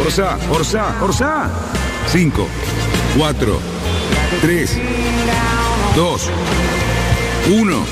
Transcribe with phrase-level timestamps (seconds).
[0.00, 1.50] Orsá, Orsá, Orsá.
[2.08, 2.46] 5,
[3.16, 3.58] 4,
[4.40, 4.78] 3,
[5.96, 6.30] 2,
[7.50, 7.84] 1.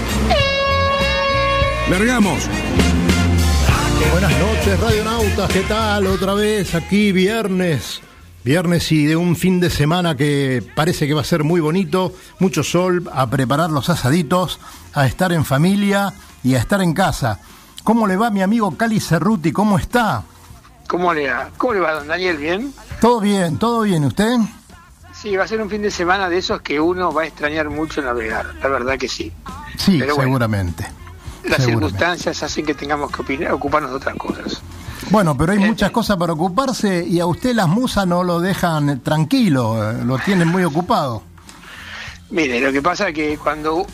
[1.91, 2.49] Largamos.
[4.11, 6.07] Buenas noches, radionautas, ¿qué tal?
[6.07, 8.01] Otra vez aquí, viernes.
[8.45, 12.13] Viernes y de un fin de semana que parece que va a ser muy bonito,
[12.41, 14.59] mucho sol, a preparar los asaditos,
[14.95, 17.41] a estar en familia y a estar en casa.
[17.85, 19.53] ¿Cómo le va mi amigo Cali Cerruti?
[19.53, 20.25] ¿Cómo está?
[20.89, 21.51] ¿Cómo le va?
[21.57, 22.37] ¿Cómo le va, don Daniel?
[22.37, 22.73] ¿Bien?
[23.01, 23.59] ¿Todo bien?
[23.59, 24.05] ¿Todo bien?
[24.05, 24.37] ¿Usted?
[25.15, 27.71] Sí, va a ser un fin de semana de esos que uno va a extrañar
[27.71, 29.33] mucho navegar, la verdad que sí.
[29.77, 30.83] Sí, Pero bueno, seguramente.
[31.45, 31.65] Las Seguramente.
[31.65, 34.63] circunstancias hacen que tengamos que opinar, ocuparnos de otras cosas.
[35.11, 39.01] Bueno, pero hay muchas cosas para ocuparse y a usted las musas no lo dejan
[39.01, 41.23] tranquilo, eh, lo tienen muy ocupado.
[42.31, 43.87] Mire, lo que pasa es que cuando...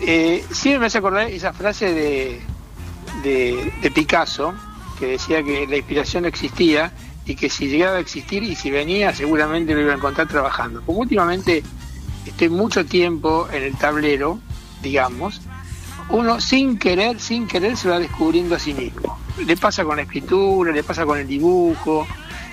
[0.00, 2.40] Eh, siempre me hace acordar esa frase de,
[3.22, 4.54] de, de Picasso,
[5.02, 6.92] que decía que la inspiración no existía
[7.26, 10.80] y que si llegaba a existir y si venía seguramente lo iba a encontrar trabajando.
[10.86, 11.64] Como últimamente
[12.24, 14.38] estoy mucho tiempo en el tablero,
[14.80, 15.40] digamos,
[16.08, 19.18] uno sin querer, sin querer se va descubriendo a sí mismo.
[19.44, 22.06] Le pasa con la escritura, le pasa con el dibujo,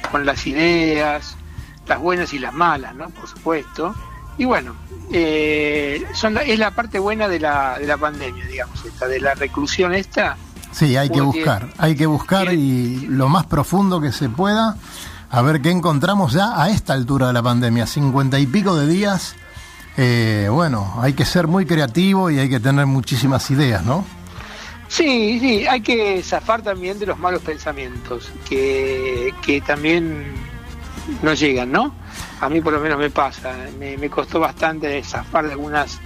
[0.09, 1.35] con las ideas,
[1.87, 3.11] las buenas y las malas, ¿no?
[3.11, 3.93] Por supuesto.
[4.39, 4.73] Y bueno,
[5.11, 9.19] eh, son la- es la parte buena de la, de la pandemia, digamos, esta, de
[9.19, 10.35] la reclusión esta.
[10.71, 14.77] Sí, hay que buscar, hay que buscar y lo más profundo que se pueda,
[15.31, 18.87] a ver qué encontramos ya a esta altura de la pandemia, cincuenta y pico de
[18.87, 19.35] días.
[19.97, 24.05] eh, bueno, hay que ser muy creativo y hay que tener muchísimas ideas, ¿no?
[24.87, 30.23] Sí, sí, hay que zafar también de los malos pensamientos que, que también
[31.21, 31.93] nos llegan, ¿no?
[32.41, 35.99] A mí por lo menos me pasa, me, me costó bastante zafar de algunas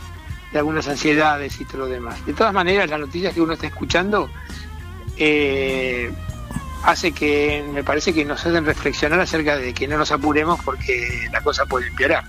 [0.54, 2.24] de algunas ansiedades y todo lo demás.
[2.26, 4.30] De todas maneras, las noticias que uno está escuchando
[5.18, 6.14] eh,
[6.84, 11.28] hace que me parece que nos hacen reflexionar acerca de que no nos apuremos porque
[11.32, 12.24] la cosa puede empeorar.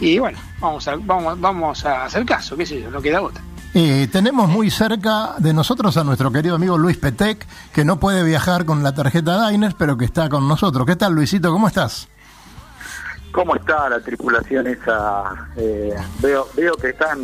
[0.00, 3.40] Y bueno, vamos a, vamos, vamos a hacer caso, qué sé yo, no queda otra.
[3.72, 8.66] Tenemos muy cerca de nosotros a nuestro querido amigo Luis Petec, que no puede viajar
[8.66, 10.84] con la tarjeta Diners, pero que está con nosotros.
[10.84, 11.50] ¿Qué tal, Luisito?
[11.50, 12.08] ¿Cómo estás?
[13.32, 15.24] ¿Cómo está la tripulación esa?
[15.56, 17.18] Eh, veo, veo que están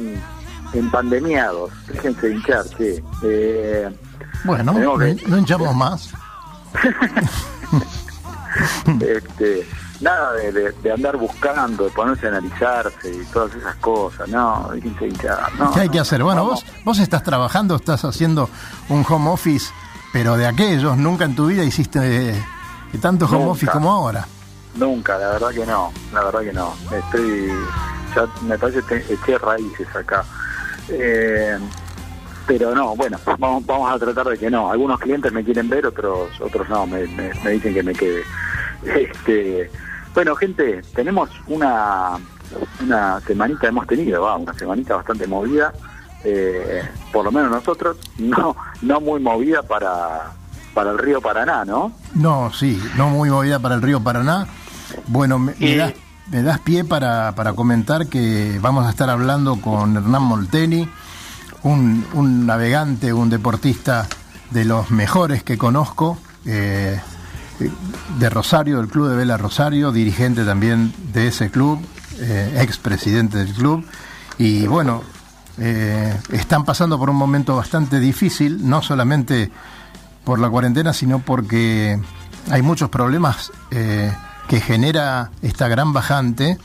[0.73, 1.71] empandemiados.
[1.89, 3.03] Déjense hinchar, sí.
[3.25, 3.89] Eh,
[4.45, 6.11] Bueno, que- no, hinchamos más.
[9.01, 9.67] este,
[10.01, 14.29] nada de, de- de andar buscando, de ponerse a analizarse y todas esas cosas.
[14.29, 15.53] No, déjense hinchar.
[15.59, 16.23] No, ¿Qué hay que hacer?
[16.23, 16.65] Bueno, vamos.
[16.65, 18.49] vos, vos estás trabajando, estás haciendo
[18.89, 19.73] un home office,
[20.13, 22.45] pero de aquellos, nunca en tu vida hiciste eh,
[23.01, 23.51] tanto home Nunca.
[23.53, 24.27] office como ahora.
[24.77, 26.75] Nunca, la verdad que no, la verdad que no.
[26.93, 27.49] Estoy,
[28.15, 30.25] ya me parece que eché raíces acá.
[30.89, 31.59] Eh,
[32.47, 34.71] pero no, bueno, vamos, vamos a tratar de que no.
[34.71, 38.23] Algunos clientes me quieren ver, otros otros no, me, me- me dicen que me quede.
[38.84, 39.71] Este,
[40.15, 42.19] bueno, gente, tenemos una
[42.81, 45.73] una semanita, hemos tenido, va, una semanita bastante movida,
[46.25, 50.33] eh, por lo menos nosotros, no no muy movida para
[50.78, 51.91] para el río Paraná, ¿no?
[52.15, 54.47] No, sí, no muy movida para el río Paraná.
[55.09, 55.77] Bueno, me, me Eh.
[55.77, 55.93] das,
[56.31, 60.88] me das pie para, para comentar que vamos a estar hablando con Hernán Molteni,
[61.65, 64.06] un, un navegante, un deportista
[64.53, 66.17] de los mejores que conozco,
[66.47, 67.00] eh,
[68.20, 71.81] de Rosario, del Club de Vela Rosario, dirigente también de ese club,
[72.20, 73.85] eh, expresidente del club.
[74.38, 75.03] Y bueno,
[75.58, 79.50] eh, están pasando por un momento bastante difícil, no solamente
[80.29, 81.99] por la cuarentena, sino porque
[82.51, 84.13] hay muchos problemas eh,
[84.47, 86.59] que genera esta gran bajante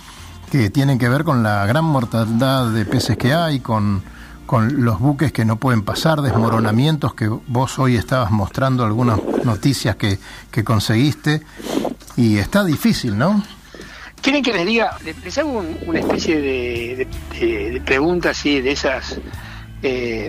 [0.51, 4.03] que tienen que ver con la gran mortandad de peces que hay, con,
[4.45, 9.95] con los buques que no pueden pasar, desmoronamientos que vos hoy estabas mostrando algunas noticias
[9.95, 10.19] que,
[10.51, 11.41] que conseguiste.
[12.17, 13.41] Y está difícil, ¿no?
[14.21, 14.97] ¿Quieren que les diga?
[15.23, 19.17] Les hago un- una especie de pregunta así, de esas.
[19.81, 20.27] eh,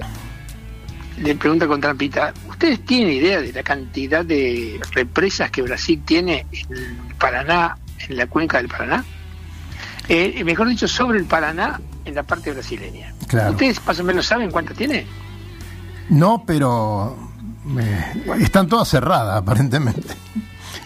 [1.16, 2.32] de pregunta con trampita.
[2.48, 7.76] ¿Ustedes tienen idea de la cantidad de represas que Brasil tiene en Paraná,
[8.08, 9.04] en la cuenca del Paraná?
[10.08, 13.14] Eh, mejor dicho, sobre el Paraná, en la parte brasileña.
[13.26, 13.52] Claro.
[13.52, 15.06] ¿Ustedes más o menos saben cuántas tiene?
[16.10, 17.16] No, pero
[17.78, 20.14] eh, están todas cerradas, aparentemente.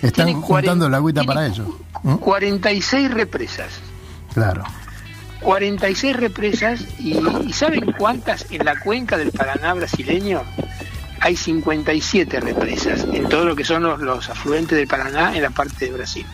[0.03, 1.69] Están juntando la agüita para ellos.
[2.03, 2.15] ¿Mm?
[2.17, 3.81] 46 represas.
[4.33, 4.63] Claro.
[5.41, 7.15] 46 represas y,
[7.53, 10.43] ¿saben cuántas en la cuenca del Paraná brasileño?
[11.21, 15.87] Hay 57 represas en todo lo que son los, afluentes del Paraná en la parte
[15.87, 16.27] de Brasil.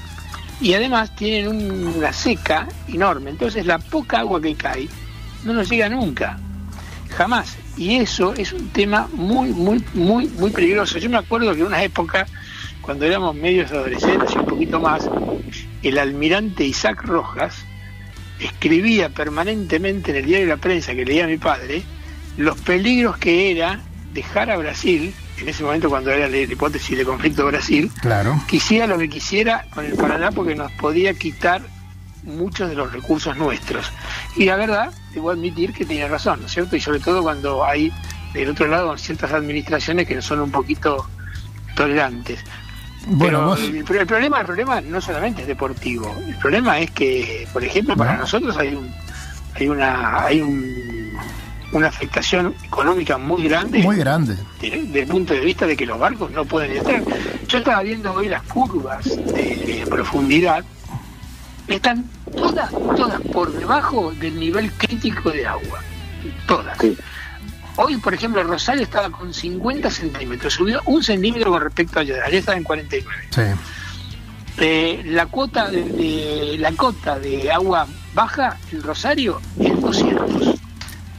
[0.61, 4.89] Y además tienen un- una seca enorme, entonces la poca agua que cae
[5.45, 6.39] no nos llega nunca,
[7.17, 7.57] jamás.
[7.77, 10.99] Y eso es un tema muy, muy, muy, muy peligroso.
[10.99, 12.27] Yo me acuerdo que en una época,
[12.81, 15.09] cuando éramos medios adolescentes y un poquito más,
[15.83, 17.64] el almirante Isaac Rojas,
[18.41, 21.83] escribía permanentemente en el diario La Prensa que leía mi padre
[22.37, 23.81] los peligros que era
[24.13, 28.41] dejar a Brasil, en ese momento cuando era la hipótesis de conflicto de Brasil, Claro.
[28.49, 31.63] quisiera lo que quisiera con el Paraná porque nos podía quitar
[32.23, 33.93] muchos de los recursos nuestros.
[34.37, 36.75] Y la verdad, debo admitir que tiene razón, ¿no es cierto?
[36.77, 37.93] Y sobre todo cuando hay
[38.33, 41.09] del otro lado ciertas administraciones que son un poquito
[41.77, 42.41] tolerantes.
[43.07, 46.15] Bueno, Pero vos, el, pero el problema, el problema no solamente es deportivo.
[46.27, 48.21] El problema es que, por ejemplo, para No.
[48.21, 48.91] nosotros hay un,
[49.55, 51.13] hay una, hay un,
[51.73, 54.37] una afectación económica muy grande muy grande.
[54.61, 57.03] desde desde el punto de vista de que los barcos no pueden entrar.
[57.49, 60.65] Yo estaba viendo hoy las curvas de, de profundidad,
[61.69, 62.05] están
[62.37, 65.81] todas, todas por debajo del nivel crítico de agua.
[66.47, 66.79] Todas.
[66.79, 66.97] Sí.
[67.77, 72.23] Hoy, por ejemplo, Rosario estaba con 50 centímetros, subió un centímetro con respecto a ayer,
[72.23, 73.17] ayer estaba en 49.
[73.31, 73.43] Sí.
[74.59, 80.55] Eh, la cuota de, de- la cota de agua baja en Rosario es 200.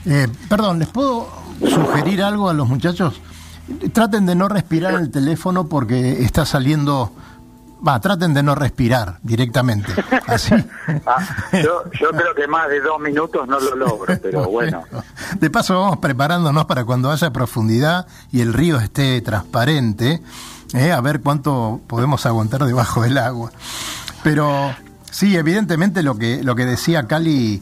[0.05, 1.29] Eh, perdón, ¿les puedo
[1.67, 3.19] sugerir algo a los muchachos?
[3.91, 7.11] Traten de no respirar el teléfono porque está saliendo...
[7.87, 9.91] Va, traten de no respirar directamente.
[10.27, 10.55] Así.
[11.05, 11.17] Ah,
[11.53, 14.83] yo, yo creo que más de dos minutos no lo logro, pero bueno.
[15.39, 20.21] De paso vamos preparándonos para cuando haya profundidad y el río esté transparente,
[20.73, 20.91] ¿eh?
[20.91, 23.51] a ver cuánto podemos aguantar debajo del agua.
[24.23, 24.73] Pero
[25.11, 27.61] sí, evidentemente lo que, lo que decía Cali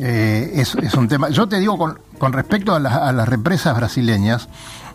[0.00, 1.28] eh, es, es un tema.
[1.30, 4.48] Yo te digo, con, con respecto a, la- a las represas brasileñas,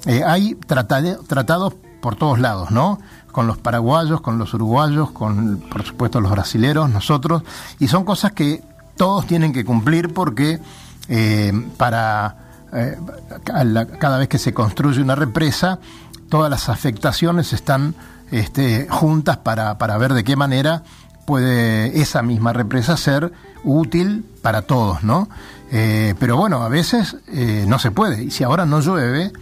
[0.06, 3.00] eh, hay tratade- tratados por todos lados, ¿no?
[3.36, 7.44] Con los paraguayos, con los uruguayos, con, por supuesto, los brasileros, nosotros,
[7.80, 8.64] y son cosas que
[8.96, 10.62] todos tienen que cumplir porque
[11.10, 12.38] eh, para
[12.72, 12.98] eh,
[13.44, 15.80] cada vez que se construye una represa,
[16.30, 17.94] todas las afectaciones están
[18.32, 20.84] este, juntas para, para ver de qué manera
[21.26, 23.34] puede esa misma represa ser
[23.66, 25.28] útil para todos, ¿no?
[25.74, 28.24] Eh, pero bueno, a veces eh, no se puede.
[28.24, 29.34] Y si ahora no llueve,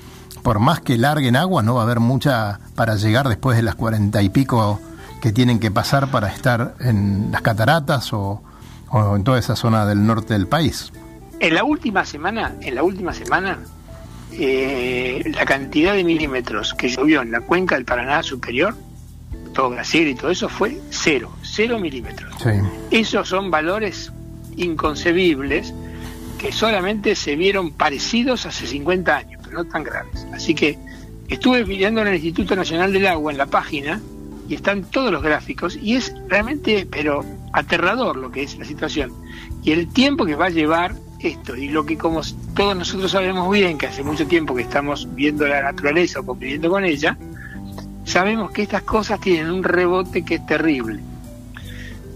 [0.44, 3.76] por más que larguen agua, no va a haber mucha para llegar después de las
[3.76, 4.80] cuarenta y pico
[5.22, 8.44] que tienen que pasar para estar en las cataratas o,
[8.90, 10.92] o en toda esa zona del norte del país.
[11.40, 13.60] En la última semana, en la última semana,
[14.34, 18.76] eh, la cantidad de milímetros que llovió en la cuenca del Paraná superior,
[19.54, 22.34] todo Brasil y todo eso, fue cero, cero milímetros.
[22.42, 22.50] Sí.
[22.92, 24.12] Esos son valores
[24.56, 25.74] inconcebibles
[26.38, 30.26] que solamente se vieron parecidos hace 50 años, no tan graves.
[30.34, 30.78] Así que
[31.30, 34.02] estuve mirando en el Instituto Nacional del Agua en la página
[34.50, 37.24] y están todos los gráficos y es realmente, pero
[37.54, 39.14] aterrador lo que es la situación.
[39.64, 42.22] Y el tiempo que va a llevar esto y lo que como
[42.54, 46.70] todos nosotros sabemos bien, que hace mucho tiempo que estamos viendo la naturaleza o conviviendo
[46.70, 47.18] con ella,
[48.04, 51.00] sabemos que estas cosas tienen un rebote que es terrible.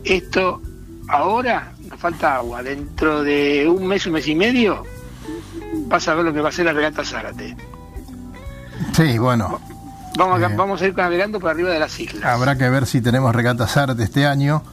[0.03, 0.61] Esto
[1.07, 2.63] ahora nos falta agua.
[2.63, 4.83] Dentro de un mes, un mes y medio,
[5.87, 7.55] vas a ver lo que va a ser la regata Zárate.
[8.93, 9.59] Sí, bueno,
[10.17, 10.55] Vamos a, Eh.
[10.55, 12.23] vamos a ir navegando por arriba de las islas.
[12.25, 14.63] habrá que ver si tenemos regata Zárate este año.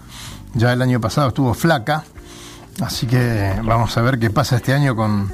[0.54, 2.04] Ya el año pasado estuvo flaca,
[2.80, 5.30] así que vamos a ver qué pasa este año con,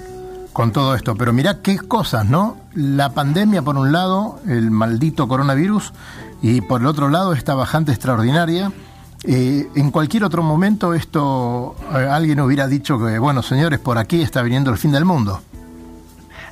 [0.53, 1.15] con todo esto.
[1.15, 2.57] Pero mirá qué cosas, ¿no?
[2.75, 5.93] La pandemia por un lado, el maldito coronavirus,
[6.43, 8.73] y por el otro lado esta bajante extraordinaria.
[9.25, 14.23] Eh, en cualquier otro momento esto eh, alguien hubiera dicho que, bueno, señores, por aquí
[14.23, 15.43] está viniendo el fin del mundo.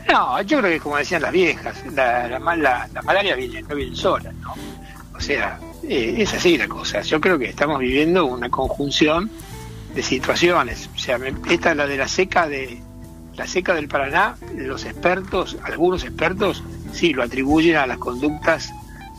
[0.09, 3.75] No, yo creo que como decían las viejas, la, la, la- la malaria viene, no
[3.75, 4.55] viene sola, ¿no?
[5.15, 7.03] O sea, eh, es así la cosa.
[7.03, 9.31] Yo creo que estamos viviendo una conjunción
[9.95, 10.89] de situaciones.
[10.95, 11.19] O sea,
[11.51, 12.81] esta es la de la seca de
[13.37, 18.71] la seca del Paraná, los expertos, algunos expertos, sí, lo atribuyen a las conductas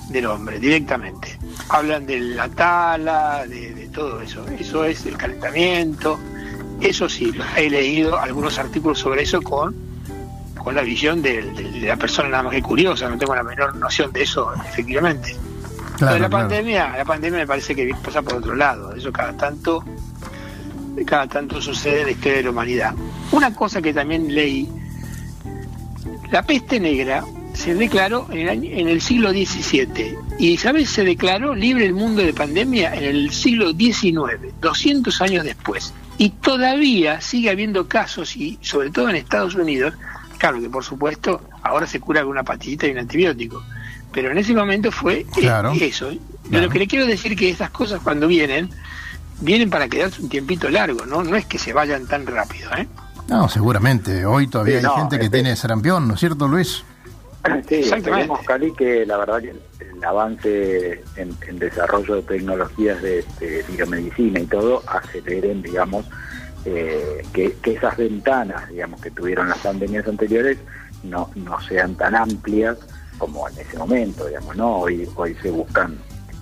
[0.10, 1.38] del hombre, directamente.
[1.70, 4.46] Hablan de la tala, de, todo eso.
[4.60, 6.20] Eso es el calentamiento.
[6.82, 9.74] Eso sí, he leído algunos artículos sobre eso con,
[10.64, 11.42] con la visión de,
[11.82, 15.36] la persona nada más que curiosa, no tengo la menor noción de eso, efectivamente.
[16.00, 19.84] Pero la pandemia, la pandemia me parece que pasa por otro lado, eso cada tanto,
[21.06, 22.94] cada tanto sucede en la historia de la humanidad.
[23.32, 24.70] Una cosa que también leí,
[26.32, 27.24] la peste negra
[27.54, 30.90] se declaró en el, en el siglo XVII y, ¿sabes?
[30.90, 35.94] Se declaró libre el mundo de pandemia en el siglo XIX, 200 años después.
[36.18, 39.94] Y todavía sigue habiendo casos, y sobre todo en Estados Unidos,
[40.40, 43.64] claro que por supuesto ahora se cura con una patita y un antibiótico,
[44.12, 46.12] pero en ese momento fue eh, eso.
[46.50, 48.72] Lo que le quiero decir que estas cosas cuando vienen,
[49.42, 51.24] vienen para quedarse un tiempito largo, ¿no?
[51.24, 52.88] No es que se vayan tan rápido, ¿eh?
[53.28, 54.26] No, seguramente.
[54.26, 56.84] Hoy todavía hay gente que este tiene sarampión, ¿no es cierto, Luis?
[57.70, 57.90] Sí,
[58.46, 63.24] Cali, que la verdad que el avance en, desarrollo de tecnologías de,
[63.70, 66.06] biomedicina y todo aceleren, digamos,
[66.66, 70.58] eh, que, esas ventanas, digamos, que tuvieron las pandemias anteriores
[71.04, 72.78] no, no sean tan amplias
[73.18, 74.78] como en ese momento, digamos, ¿no?
[74.78, 75.98] Hoy, hoy se buscan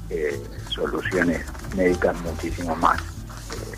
[0.09, 1.43] eh, soluciones
[1.75, 3.75] médicas muchísimo más eh,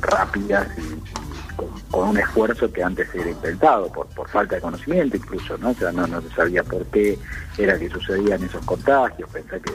[0.00, 1.56] rápidas y,
[1.90, 5.70] con, un esfuerzo que antes era inventado por, por falta de conocimiento incluso, ¿no?
[5.70, 7.18] O sea, no, no se sabía por qué
[7.58, 9.72] era que sucedían esos contagios, pensé que,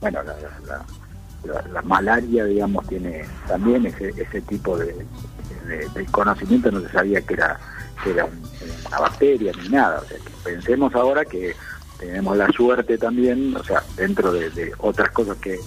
[0.00, 0.84] bueno, la,
[1.84, 4.94] malaria, digamos, tiene también ese, ese tipo de,
[6.10, 7.58] conocimiento, no se sabía que era,
[8.02, 8.26] que era
[8.86, 11.54] una bacteria ni nada, o sea, pensemos ahora que
[11.98, 15.58] tenemos la suerte también, o sea, dentro de otras cosas que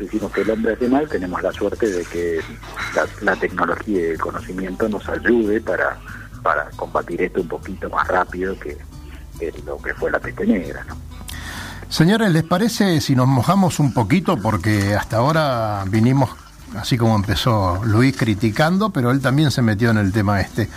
[0.00, 2.40] decimos que el hombre hace mal, tenemos la suerte de que
[3.22, 5.98] la, tecnología y el conocimiento nos ayude para,
[6.42, 8.76] para combatir esto un poquito más rápido que,
[9.64, 10.84] lo que fue la peste negra.
[11.90, 14.36] Señores, ¿les parece si nos mojamos un poquito?
[14.36, 16.30] Porque hasta ahora vinimos,
[16.76, 20.70] así como empezó Luis criticando, pero él también se metió en el tema este.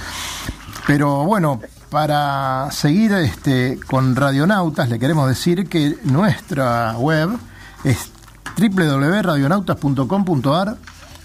[0.87, 7.29] Pero bueno, para seguir este, con Radionautas, le queremos decir que nuestra web
[7.83, 8.09] es
[8.57, 10.77] www.radionautas.com.ar.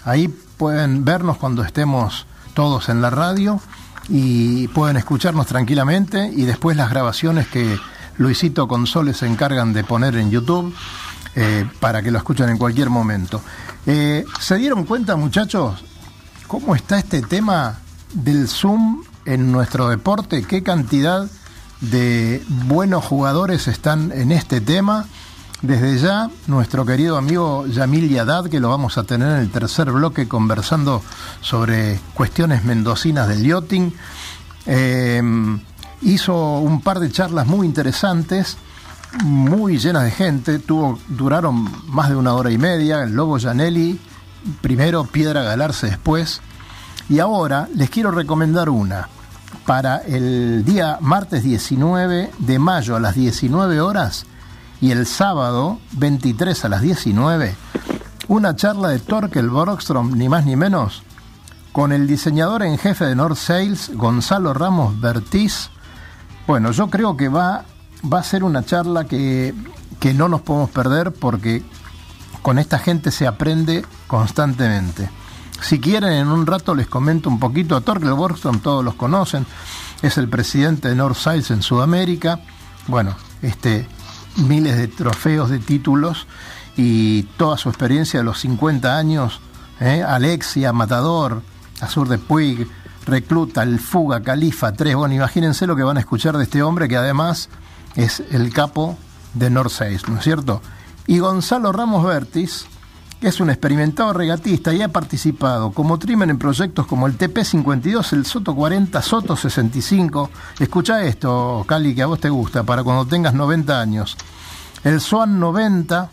[0.05, 3.59] Ahí pueden vernos cuando estemos todos en la radio
[4.07, 7.79] y pueden escucharnos tranquilamente y después las grabaciones que
[8.19, 10.73] Luisito Consoles se encargan de poner en YouTube
[11.35, 13.41] eh, para que lo escuchen en cualquier momento.
[13.85, 15.83] Eh, ¿Se dieron cuenta, muchachos,
[16.45, 17.79] cómo está este tema
[18.13, 20.43] del Zoom en nuestro deporte?
[20.43, 21.27] ¿Qué cantidad
[21.79, 25.05] de buenos jugadores están en este tema?
[25.61, 29.91] Desde ya, nuestro querido amigo Yamil Yadad, que lo vamos a tener en el tercer
[29.91, 31.01] bloque conversando
[31.39, 33.93] sobre cuestiones mendocinas del yachting,
[34.65, 35.21] eh,
[36.01, 38.57] hizo un par de charlas muy interesantes,
[39.23, 43.99] muy llenas de gente, tuvo, duraron más de una hora y media, el Lobo Janelli,
[44.61, 46.41] primero Piedra Galarse después,
[47.09, 49.09] y ahora les quiero recomendar una.
[49.65, 54.25] Para el día martes 19 de mayo a las 19 horas,
[54.81, 57.55] y el sábado 23 a las 19
[58.29, 61.01] una charla de Torkel Borgstrom, ni más ni menos,
[61.71, 65.71] con el diseñador en jefe de North Sales, Gonzalo Ramos Bertiz.
[66.49, 67.63] Bueno, yo creo que va,
[68.11, 69.53] va a ser una charla que,
[69.99, 71.61] que no nos podemos perder porque
[72.41, 75.11] con esta gente se aprende constantemente.
[75.61, 79.45] Si quieren, en un rato les comento un poquito a Torkel Borgstrom, todos los conocen,
[80.01, 82.39] es el presidente de North Sales en Sudamérica.
[82.87, 83.87] Bueno, este
[84.37, 86.25] miles de trofeos, de títulos
[86.75, 89.39] y toda su experiencia de los 50 años,
[89.79, 90.01] ¿eh?
[90.01, 91.43] Alexia, Matador,
[91.79, 92.67] Azur de Puig,
[93.09, 94.95] Recluta, El Fuga, Califa, Tres.
[94.95, 97.49] Bueno, imagínense lo que van a escuchar de este hombre que además
[97.95, 98.97] es el capo
[99.33, 100.61] de North 6, ¿no es cierto?
[101.07, 102.67] Y Gonzalo Ramos Vertis,
[103.21, 108.25] es un experimentado regatista y ha participado como trimen en proyectos como el TP52, el
[108.25, 110.29] Soto 40, Soto 65.
[110.59, 114.15] Escucha esto, Cali, que a vos te gusta, para cuando tengas 90 años.
[114.83, 116.09] El Swan 90,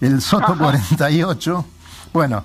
[0.00, 1.64] el Soto 48.
[2.12, 2.44] Bueno,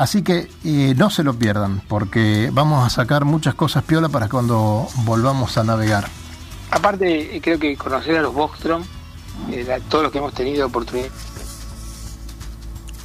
[0.00, 4.28] así que eh, no se lo pierdan, porque vamos a sacar muchas cosas piola para
[4.30, 6.08] cuando volvamos a navegar.
[6.70, 8.82] Aparte, creo que conocer a los Bostrom,
[9.50, 11.10] eh, todos los que hemos tenido oportunidad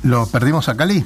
[0.03, 1.05] ¿Lo perdimos a Cali?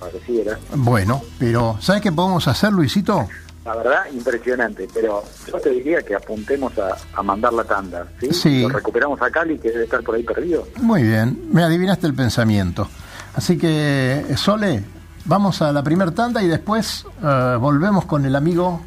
[0.00, 0.58] Pareciera.
[0.74, 3.28] Bueno, pero ¿sabes qué podemos hacer, Luisito?
[3.64, 8.32] La verdad, impresionante, pero yo te diría que apuntemos a, mandar la tanda, ¿sí?
[8.32, 8.62] sí.
[8.62, 10.66] Lo recuperamos a Cali, que debe estar por ahí perdido.
[10.80, 12.88] Muy bien, me adivinaste el pensamiento.
[13.36, 14.82] Así que, Sole,
[15.26, 18.80] vamos a la primer tanda y después eh, volvemos con el amigo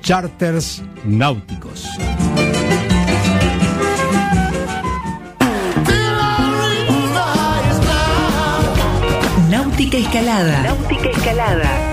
[0.01, 1.87] Charters Náuticos.
[9.49, 10.61] Náutica Escalada.
[10.63, 11.92] Náutica Escalada.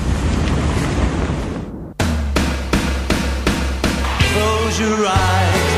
[4.71, 5.70] Close your eyes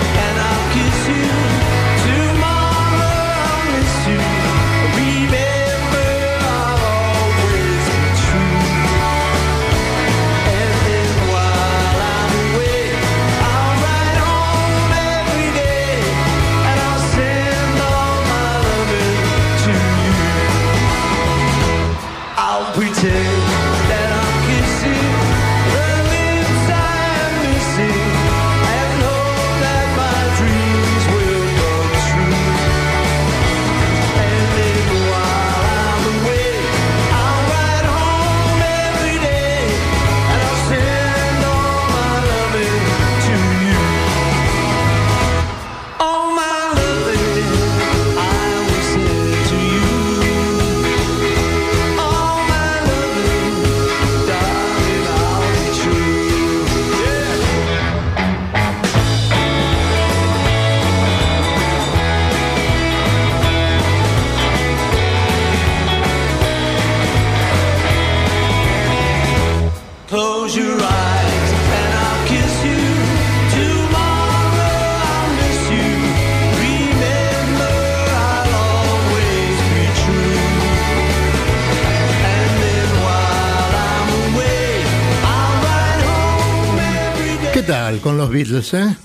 [87.65, 88.97] ¿Qué tal con los Beatles, eh?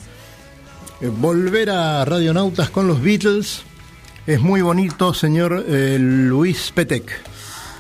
[1.01, 3.63] Eh, Volver a Radionautas con los Beatles
[4.27, 7.09] es muy bonito, señor eh, Luis Petec.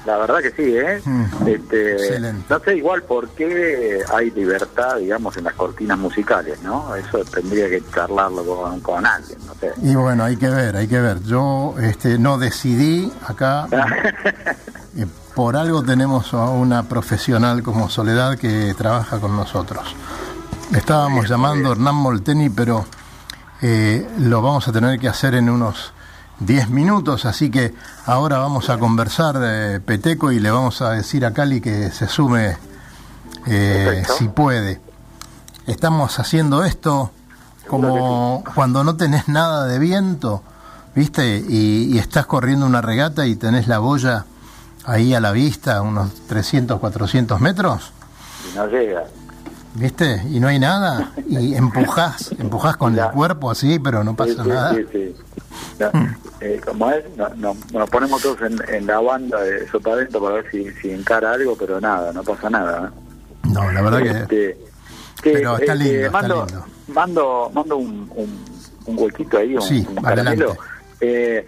[0.07, 1.01] La verdad que sí, ¿eh?
[1.05, 1.49] Mm.
[1.49, 2.45] Este, Excelente.
[2.49, 6.95] no sé igual por qué hay libertad, digamos, en las cortinas musicales, ¿no?
[6.95, 9.73] Eso tendría que charlarlo con, con alguien, no sé.
[9.83, 11.21] Y bueno, hay que ver, hay que ver.
[11.25, 13.67] Yo este, no decidí acá.
[14.97, 19.97] eh, por algo tenemos a una profesional como Soledad que trabaja con nosotros.
[20.75, 22.85] Estábamos llamando a Hernán Molteni, pero
[23.63, 25.93] eh, lo vamos a tener que hacer en unos
[26.41, 31.25] 10 minutos, así que ahora vamos a conversar de Peteco y le vamos a decir
[31.25, 32.59] a Cali que se sume
[33.47, 34.81] eh, si puede.
[35.67, 37.13] Estamos haciendo esto
[37.67, 40.43] como cuando no tenés nada de viento,
[40.95, 41.43] ¿viste?
[41.49, 44.27] Y, y estás corriendo una regata y tenés la boya
[44.85, 47.93] ahí a la vista, unos 300, 400 metros,
[48.53, 49.05] Y no llega.
[49.75, 50.23] ¿Viste?
[50.31, 54.43] Y no hay nada, y empujás, empujás con el cuerpo así, pero no Sí, pasa
[54.45, 54.75] sí, nada.
[54.75, 55.17] sí, sí.
[55.79, 55.91] No,
[56.41, 60.37] eh, como es, no, no- nos ponemos todos en, en la banda de Sotavento para
[60.37, 62.93] ver si, si encara algo, pero nada, no pasa nada.
[62.93, 63.49] ¿eh?
[63.53, 64.59] No, la verdad que Este,
[65.23, 66.65] Que, Pero está lindo, eh, está mando, lindo.
[66.89, 68.45] Mando, mando un, un,
[68.87, 70.57] un huequito ahí, un, Sí, un caramelo.
[71.01, 71.47] Eh,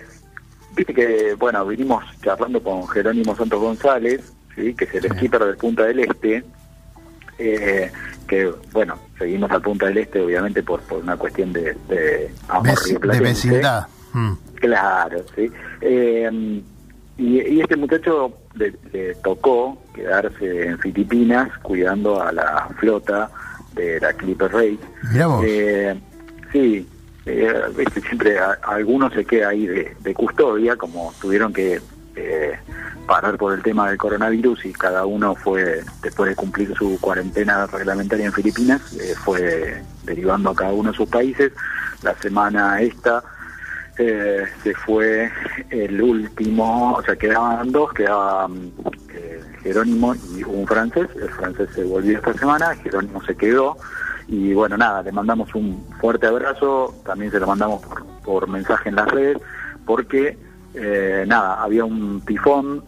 [0.74, 4.20] Viste que, bueno, vinimos charlando con Jerónimo Santos González,
[4.54, 4.72] ¿sí?
[4.74, 5.08] que es el Sí.
[5.16, 6.44] skipper del Punta del Este,
[7.40, 7.90] eh,
[8.28, 12.68] que, bueno, seguimos al Punta del Este, obviamente, por, por una cuestión de, de amor
[12.68, 13.86] Veci- de vecindad.
[14.12, 14.32] Mm.
[14.56, 15.50] Claro, sí.
[15.80, 16.62] Eh,
[17.18, 23.30] y, y este muchacho le, le tocó quedarse en Filipinas cuidando a la flota
[23.74, 24.78] de la Clipper Race.
[25.44, 25.94] Eh,
[26.52, 26.86] sí,
[27.26, 27.52] eh,
[28.06, 31.80] siempre a- algunos se queda ahí de, de custodia, como tuvieron que
[32.20, 32.58] eh,
[33.06, 37.66] parar por el tema del coronavirus y cada uno fue, después de cumplir su cuarentena
[37.66, 41.52] reglamentaria en Filipinas, eh, fue derivando a cada uno de sus países.
[42.02, 43.22] La semana esta
[43.98, 45.30] eh, se fue
[45.70, 48.72] el último, o sea, quedaban dos, quedaban
[49.12, 51.08] eh, Jerónimo y un francés.
[51.20, 53.76] El francés se volvió esta semana, Jerónimo se quedó.
[54.28, 57.82] Y bueno, nada, le mandamos un fuerte abrazo, también se lo mandamos
[58.24, 59.38] por mensaje en las redes,
[59.84, 60.38] porque
[60.74, 62.82] eh, nada, había un tifón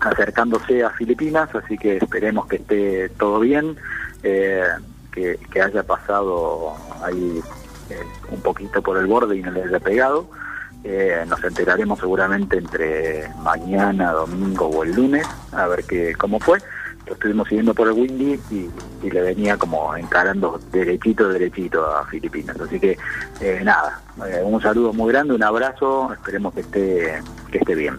[0.00, 3.76] acercándose a Filipinas, así que esperemos que esté todo bien,
[4.22, 4.64] eh,
[5.12, 7.40] que, haya pasado ahí
[7.90, 10.28] eh, un poquito por el borde y no le haya pegado.
[10.82, 16.58] Eh, nos enteraremos seguramente entre mañana, domingo o el lunes, a ver qué cómo fue.
[17.06, 18.70] Lo estuvimos siguiendo por el Windy y,
[19.10, 22.58] le venía como encarando derechito, derechito a Filipinas.
[22.58, 22.96] Así que
[23.40, 27.98] eh, nada, eh, un saludo muy grande, un abrazo, esperemos que esté, que esté bien.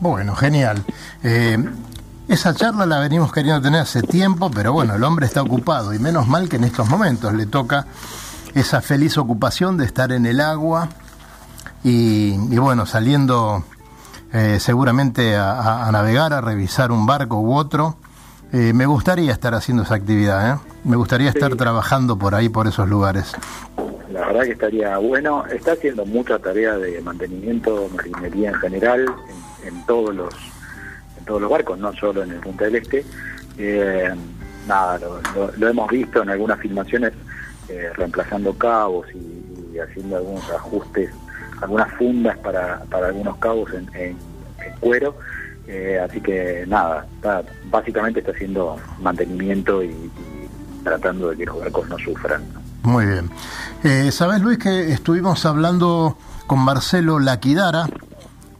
[0.00, 0.84] Bueno, genial.
[1.22, 1.56] Eh,
[2.28, 5.98] esa charla la venimos queriendo tener hace tiempo, pero bueno, el hombre está ocupado y
[5.98, 7.86] menos mal que en estos momentos le toca
[8.54, 10.88] esa feliz ocupación de estar en el agua
[11.82, 13.64] y bueno, saliendo
[14.32, 17.96] eh, seguramente a, navegar, a revisar un barco u otro.
[18.52, 20.58] Eh, me gustaría estar haciendo esa actividad, ¿eh?
[20.84, 23.32] Me gustaría estar trabajando por ahí, por esos lugares.
[24.12, 25.44] La verdad que estaría bueno.
[25.46, 29.06] Está haciendo mucha tarea de mantenimiento, marinería en general,
[29.62, 30.34] en, en todos los
[31.18, 33.04] en todos los barcos, no solo en el Punta del Este.
[33.58, 34.10] Eh,
[34.66, 37.12] nada, lo, lo- lo hemos visto en algunas filmaciones,
[37.68, 41.10] eh, reemplazando cabos y, y haciendo algunos ajustes,
[41.60, 44.16] algunas fundas para, para algunos cabos en, en-
[44.64, 45.16] en cuero.
[45.66, 50.48] Eh, así que nada, está- básicamente está haciendo mantenimiento y, y
[50.82, 52.42] tratando de que los barcos no sufran.
[52.82, 53.30] Muy bien.
[53.84, 57.86] Eh, Sabes, Luis, que estuvimos hablando con Marcelo Laquidara,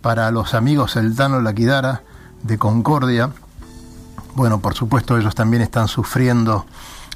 [0.02, 2.02] para los amigos el Tano Laquidara
[2.42, 3.30] de Concordia.
[4.34, 6.64] Bueno, por supuesto, ellos también están sufriendo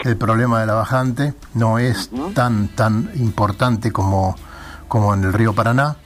[0.04, 1.34] el problema de la bajante.
[1.54, 4.36] No es tan, tan importante como,
[4.94, 5.96] como en el río Paraná.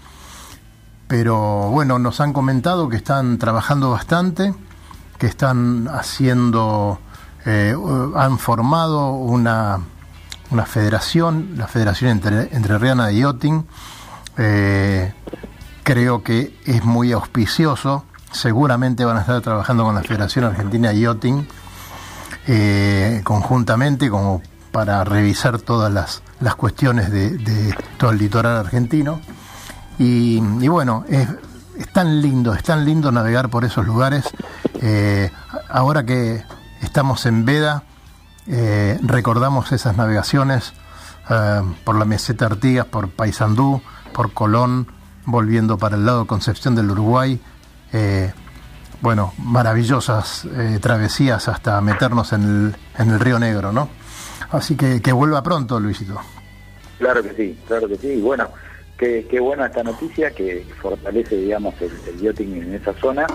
[1.09, 4.55] Pero bueno, nos han comentado que están trabajando bastante,
[5.19, 6.99] que están haciendo,
[7.45, 7.77] eh,
[8.17, 9.81] han formado una,
[10.51, 13.67] una federación, la Federación Entre, Entrerriana de Yachting.
[14.39, 15.13] Eh,
[15.83, 18.07] creo que es muy auspicioso.
[18.33, 21.47] Seguramente van a estar trabajando con la Federación Argentina de Yachting
[22.47, 24.41] eh, conjuntamente como
[24.73, 29.21] para revisar todas las, las cuestiones de, de todo el litoral argentino.
[29.99, 31.29] Y, y bueno, es,
[31.77, 34.31] es tan lindo, es tan lindo navegar por esos lugares.
[34.81, 35.31] Eh,
[35.69, 36.45] ahora que
[36.81, 37.83] estamos en veda,
[38.47, 40.73] eh, recordamos esas navegaciones
[41.31, 44.87] eh, por la meseta Artigas, por Paysandú, por Colón,
[45.25, 47.41] volviendo para el lado Concepción del Uruguay.
[49.01, 50.47] Bueno, maravillosas
[50.81, 53.89] travesías hasta meternos en el, en el Río Negro, ¿no?
[54.51, 56.19] Así que que vuelva pronto, Luisito.
[56.99, 58.09] Claro que sí, claro que sí.
[58.09, 58.49] Y bueno,
[58.97, 63.27] qué, qué buena esta noticia que fortalece, digamos, el, el yachting en esa zona.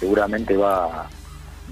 [0.00, 1.08] Seguramente va,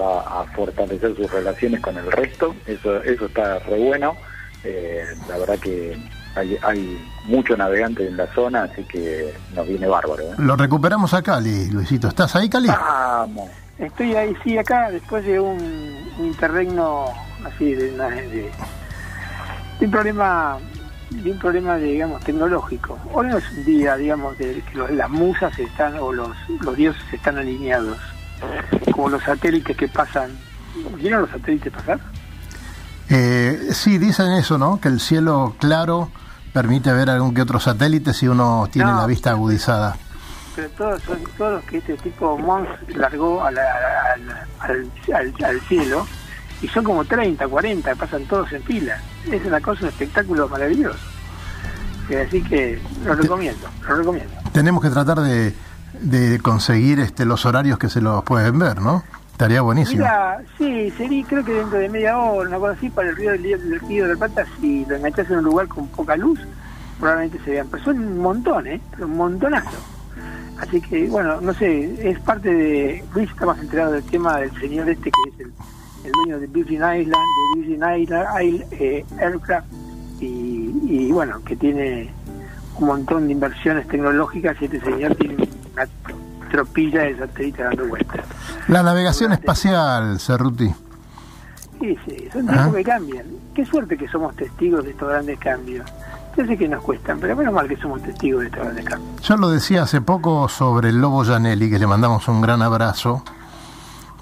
[0.00, 2.54] va a fortalecer sus relaciones con el resto.
[2.66, 4.16] Eso, eso está re bueno.
[4.62, 5.98] Eh, la verdad que
[6.37, 10.22] hay, hay mucho navegante en la zona, así que nos viene bárbaro.
[10.22, 10.35] ¿eh?
[10.38, 12.09] Lo recuperamos a Cali, Luisito.
[12.09, 12.68] ¿Estás ahí, Cali?
[12.68, 13.50] Vamos.
[13.78, 15.61] Estoy ahí, sí, acá, después de un,
[16.18, 17.07] un interregno
[17.44, 18.50] así, de, de
[19.85, 20.59] un problema,
[21.11, 22.99] de un problema, digamos, tecnológico.
[23.12, 26.77] Hoy no es un día, digamos, de que los- las musas están, o los, los
[26.77, 27.99] dioses están alineados,
[28.92, 30.31] como los satélites que pasan.
[30.97, 32.01] ¿Vieron los satélites pasar?
[33.11, 34.81] Eh, sí, dicen eso, ¿no?
[34.81, 36.11] Que el cielo claro
[36.53, 38.99] permite ver algún que otro satélite si uno tiene No.
[38.99, 39.97] la vista agudizada.
[40.57, 43.62] Pero todos son todos los que este tipo Mons largó a la-
[44.14, 46.07] al, al- al- al cielo,
[46.64, 48.96] y son como 30, 40, pasan todos en fila.
[49.31, 50.98] Es una cosa, un espectáculo maravilloso.
[52.09, 54.33] Eh, Así que lo recomiendo, lo recomiendo.
[54.53, 55.55] Tenemos que tratar de,
[56.00, 59.05] de conseguir este, los horarios que se los pueden ver, ¿no?
[59.33, 59.98] Estaría buenísimo.
[59.98, 63.33] Mira, sí, sería, creo que dentro de media hora, una cosa así, para el río
[63.33, 66.40] del, del río de la Plata, si lo enganchas en un lugar con poca luz,
[66.98, 67.68] probablemente se vean.
[67.70, 68.81] Pero son un montón, ¿eh?
[68.98, 69.77] Un montonazo.
[70.59, 73.05] Así que, bueno, no sé, es parte de...
[73.12, 75.53] Luis está más enterado del tema del señor este que es el,
[76.05, 77.09] el dueño de Virgin Island,
[77.55, 79.67] de Virgin Island, eh, Aircraft,
[80.21, 82.11] y, y, bueno, que tiene
[82.79, 85.87] un montón de inversiones tecnológicas y este señor tiene una
[86.51, 88.25] tropilla de satélites dando vueltas.
[88.69, 90.73] La navegación espacial, Cerruti.
[91.81, 92.53] Sí, sí, son Ah.
[92.53, 93.27] tiempos que cambian.
[93.55, 95.85] Qué suerte que somos testigos de estos grandes cambios.
[96.37, 99.21] Yo sé que nos cuestan, pero menos mal que somos testigos de estos grandes cambios.
[99.23, 103.23] Yo lo decía hace poco sobre el Lobo Janelli, que le mandamos un gran abrazo,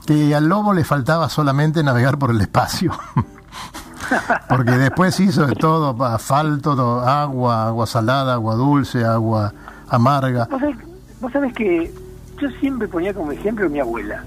[0.06, 2.92] que al Lobo le faltaba solamente navegar por el espacio.
[4.48, 9.52] Porque después hizo de todo, asfalto, to- agua, agua salada, agua dulce, agua
[9.88, 10.46] amarga.
[10.50, 10.76] Vos sabés,
[11.20, 11.92] vos sabés que
[12.40, 14.24] yo siempre ponía como ejemplo a mi abuela.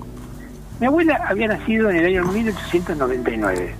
[0.79, 3.75] Mi abuela había nacido en el año 1899.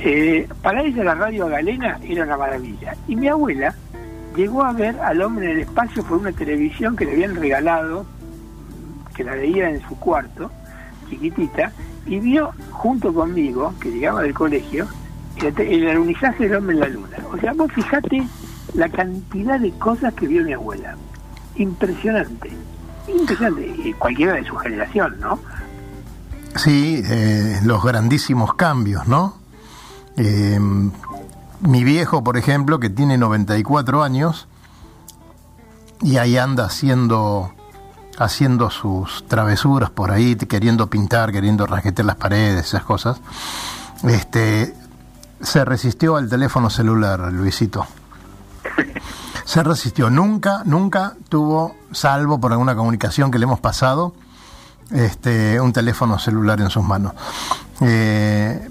[0.00, 2.94] Eh, para ella la radio galena era una maravilla.
[3.08, 3.74] Y mi abuela
[4.36, 8.04] llegó a ver al hombre en el espacio por una televisión que le habían regalado,
[9.14, 10.50] que la veía en su cuarto,
[11.10, 11.72] chiquitita,
[12.06, 14.86] y vio junto conmigo, que llegaba del colegio,
[15.36, 17.16] el, alunizaje del hombre en la luna.
[17.32, 18.22] O sea, vos fijate
[18.74, 20.96] la cantidad de cosas que vio mi abuela.
[21.56, 22.50] Impresionante.
[23.08, 23.94] Impresionante.
[23.98, 25.38] Cualquiera de su generación, ¿no?
[26.56, 29.36] Sí, eh, los grandísimos cambios, ¿no?
[30.16, 30.58] Eh,
[31.60, 34.48] mi viejo, por ejemplo, que tiene 94 años
[36.02, 37.52] y ahí anda haciendo
[38.20, 43.20] haciendo sus travesuras por ahí, queriendo pintar, queriendo rasquetear las paredes, esas cosas.
[44.04, 44.74] Este
[45.40, 47.86] se resistió al teléfono celular, Luisito.
[49.44, 54.14] Se resistió, nunca, nunca tuvo, salvo por alguna comunicación que le hemos pasado,
[54.92, 57.14] este, un teléfono celular en sus manos.
[57.80, 58.68] Eh,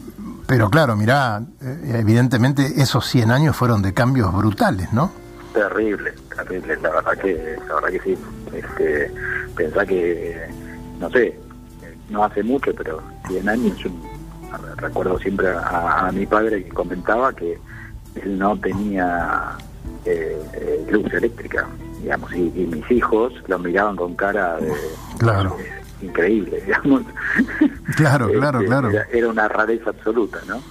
[0.48, 5.12] pero claro, mirá, eh, evidentemente esos 100 años fueron de cambios brutales, ¿no?
[5.54, 8.18] Terrible, terrible, la verdad que, la verdad que sí.
[8.54, 9.14] Este,
[9.56, 10.48] pensá que,
[11.00, 11.38] no sé,
[12.10, 13.90] no hace mucho, pero 100 años, yo
[14.78, 17.58] recuerdo siempre a, a mi padre que comentaba que
[18.24, 19.52] él no tenía
[20.06, 21.68] eh, eh, luz eléctrica,
[22.02, 24.74] digamos, y, y mis hijos lo miraban con cara de
[25.20, 25.56] Claro.
[26.02, 27.04] increíble, digamos.
[27.96, 28.90] Claro, claro, Este, claro.
[28.90, 30.62] Era, era una rareza absoluta, ¿no?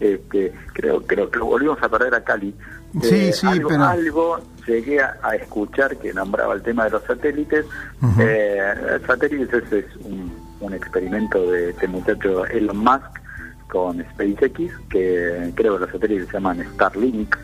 [0.00, 2.54] Este, creo, creo que volvimos a perder a Cali.
[3.02, 7.02] Sí, sí, algo, pero- algo llegué a, a escuchar que nombraba el tema de los
[7.04, 7.64] satélites.
[8.02, 8.20] Ujú.
[8.20, 8.74] Eh,
[9.06, 13.20] satélites es, es un, un experimento de este muchacho Elon Musk
[13.68, 17.34] con SpaceX, que creo que los satélites se llaman Starlink.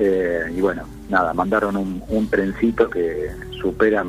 [0.00, 3.30] Eh, y bueno, nada, mandaron un, un trencito que
[3.60, 4.08] superan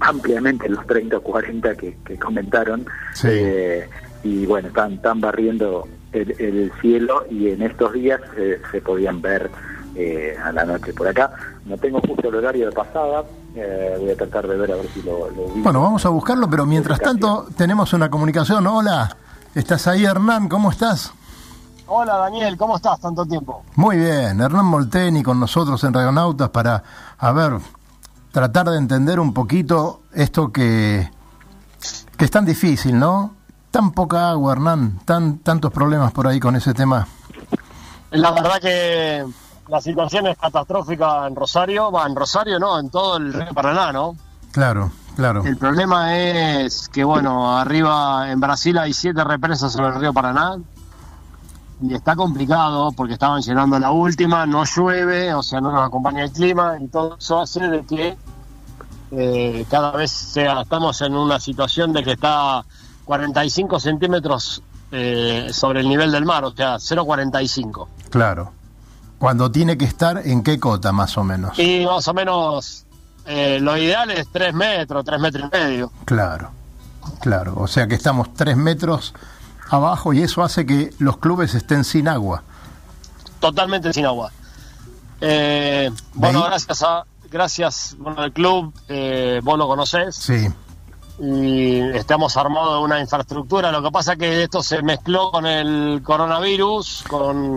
[0.00, 2.86] ampliamente los 30 o 40 que, que comentaron.
[3.14, 3.28] Sí.
[3.30, 3.88] Eh,
[4.22, 9.20] y bueno, están, están barriendo el, el cielo y en estos días eh, se podían
[9.20, 9.50] ver
[9.94, 11.32] eh, a la noche por acá.
[11.64, 14.88] No tengo justo el horario de pasada, eh, voy a tratar de ver a ver
[14.88, 15.60] si lo, lo ubico.
[15.62, 18.66] Bueno, vamos a buscarlo, pero mientras tanto tenemos una comunicación.
[18.66, 19.16] Hola,
[19.54, 20.48] ¿estás ahí Hernán?
[20.48, 21.12] ¿Cómo estás?
[21.86, 23.00] Hola Daniel, ¿cómo estás?
[23.00, 23.64] Tanto tiempo.
[23.74, 26.84] Muy bien, Hernán Molteni con nosotros en Radionautas para,
[27.18, 27.54] a ver,
[28.30, 31.10] tratar de entender un poquito esto que,
[32.16, 33.34] que es tan difícil, ¿no?
[33.70, 37.06] Tan poca agua, Hernán, tan, tantos problemas por ahí con ese tema.
[38.10, 39.24] La verdad que
[39.68, 43.92] la situación es catastrófica en Rosario, va, en Rosario no, en todo el río Paraná,
[43.92, 44.16] ¿no?
[44.50, 45.44] Claro, claro.
[45.44, 50.58] El problema es que, bueno, arriba en Brasil hay siete represas sobre el río Paraná
[51.80, 56.24] y está complicado porque estaban llenando la última, no llueve, o sea, no nos acompaña
[56.24, 58.16] el clima y todo eso hace de que
[59.12, 62.64] eh, cada vez sea, estamos en una situación de que está
[63.10, 67.88] 45 centímetros eh, sobre el nivel del mar, o sea, 0,45.
[68.08, 68.52] Claro.
[69.18, 71.58] Cuando tiene que estar en qué cota, más o menos.
[71.58, 72.86] Y más o menos
[73.26, 75.92] eh, lo ideal es 3 metros, 3 metros y medio.
[76.04, 76.52] Claro,
[77.20, 77.54] claro.
[77.56, 79.12] O sea que estamos tres metros
[79.70, 82.44] abajo y eso hace que los clubes estén sin agua.
[83.40, 84.30] totalmente sin agua.
[85.20, 88.72] Eh, bueno, gracias a gracias bueno el club,
[89.42, 90.48] vos lo conocés Sí,
[91.20, 93.70] y estamos armados de una infraestructura.
[93.70, 97.56] Lo que pasa que esto se mezcló con el coronavirus, con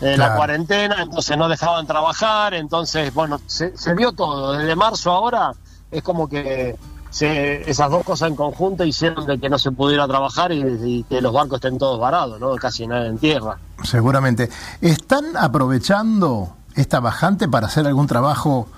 [0.00, 0.16] eh, Claro.
[0.32, 4.52] la cuarentena, entonces no dejaban trabajar, entonces bueno se, se vio todo.
[4.52, 5.52] Desde marzo ahora
[5.90, 6.76] es como que
[7.10, 11.02] se- esas dos cosas en conjunto hicieron de que no se pudiera trabajar y, y
[11.04, 12.54] que los barcos estén todos varados, ¿no?
[12.56, 13.58] Casi nada en tierra.
[13.82, 14.50] seguramente.
[14.80, 18.68] ¿Están aprovechando esta bajante para hacer algún trabajo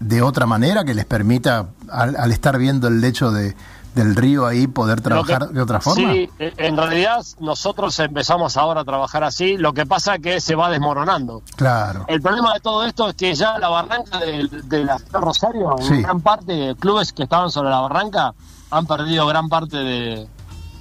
[0.00, 3.56] de otra manera que les permita, al, al estar viendo el lecho de,
[3.94, 6.12] del río ahí poder trabajar que- de otra forma?
[6.12, 10.40] Sí, eh, en realidad nosotros empezamos ahora a trabajar así, lo que pasa es que
[10.40, 11.42] se va desmoronando.
[11.56, 15.20] Claro, El problema de todo esto es que ya la barranca de, de la Ciudad
[15.20, 18.34] Rosario, en gran parte, clubes que estaban sobre la barranca
[18.70, 20.28] han perdido gran parte de,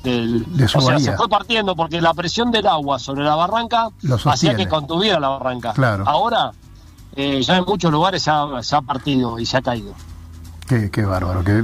[0.04, 0.58] del...
[0.58, 3.90] De su o sea, se fue partiendo porque la presión del agua sobre la barranca
[4.26, 5.74] hacía que contuviera la barranca.
[5.74, 6.04] Claro.
[6.08, 6.52] Ahora,
[7.16, 9.94] eh, ya en muchos lugares se ha, se ha partido y se ha caído.
[10.68, 11.44] qué, qué bárbaro.
[11.44, 11.64] qué-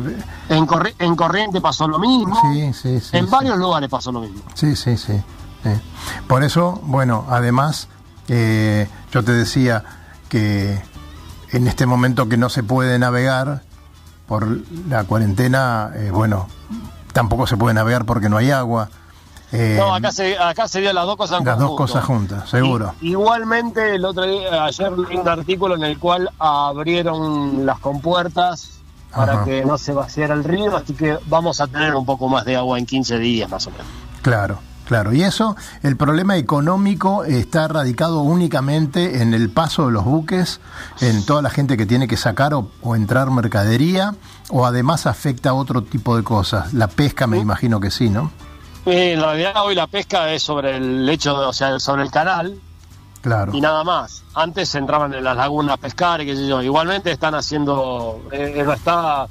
[0.49, 2.39] En, Corri- en Corriente pasó lo mismo.
[2.53, 3.17] Sí, sí, sí.
[3.17, 4.41] en varios lugares pasó lo mismo.
[4.53, 5.13] Sí, sí, sí.
[5.63, 5.69] sí.
[6.27, 7.87] Por eso, bueno, además,
[8.27, 9.83] eh, yo te decía
[10.29, 10.81] que
[11.51, 13.63] en este momento que no se puede navegar
[14.27, 14.47] por
[14.87, 16.47] la cuarentena, eh, bueno,
[17.13, 18.89] tampoco se puede navegar porque no hay agua.
[19.51, 22.49] Eh, No, acá se, acá se dio las dos cosas en las dos cosas juntas,
[22.49, 22.93] seguro.
[23.01, 28.79] Igualmente, el otro día, ayer leí un artículo en el cual abrieron las compuertas
[29.15, 29.45] para Ajá.
[29.45, 32.55] que no se vaciara el río, así que vamos a tener un poco más de
[32.55, 33.87] agua en 15 días más o menos.
[34.21, 35.13] Claro, claro.
[35.13, 40.61] Y eso, el problema económico está radicado únicamente en el paso de los buques,
[41.01, 44.13] en toda la gente que tiene que sacar o, o entrar mercadería,
[44.51, 46.73] o además afecta a otro tipo de cosas.
[46.75, 48.31] La pesca, me imagino que sí, ¿no?
[48.91, 52.11] Eh, En realidad hoy la pesca es sobre el lecho, de- o sea, sobre el
[52.11, 52.59] canal
[53.21, 53.51] Claro.
[53.53, 54.23] y nada más.
[54.33, 56.61] Antes entraban en las lagunas a pescar y qué sé yo.
[56.61, 59.25] Igualmente están haciendo, eh, no está,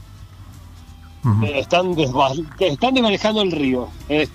[1.43, 3.89] eh, están, desva- están desmanejando el río.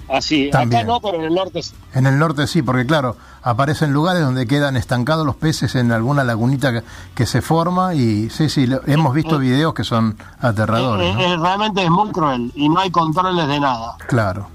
[0.09, 0.49] Así.
[0.51, 0.81] También.
[0.81, 1.73] Acá no, pero en el norte sí.
[1.93, 6.23] En el norte sí, porque claro, aparecen lugares donde quedan estancados los peces en alguna
[6.23, 6.83] lagunita que,
[7.15, 11.21] que se forma y sí, sí, lo- hemos visto videos que son aterradores, Eh, ¿no?
[11.21, 13.95] eh, realmente es muy cruel y no hay controles de nada.
[14.07, 14.47] Claro,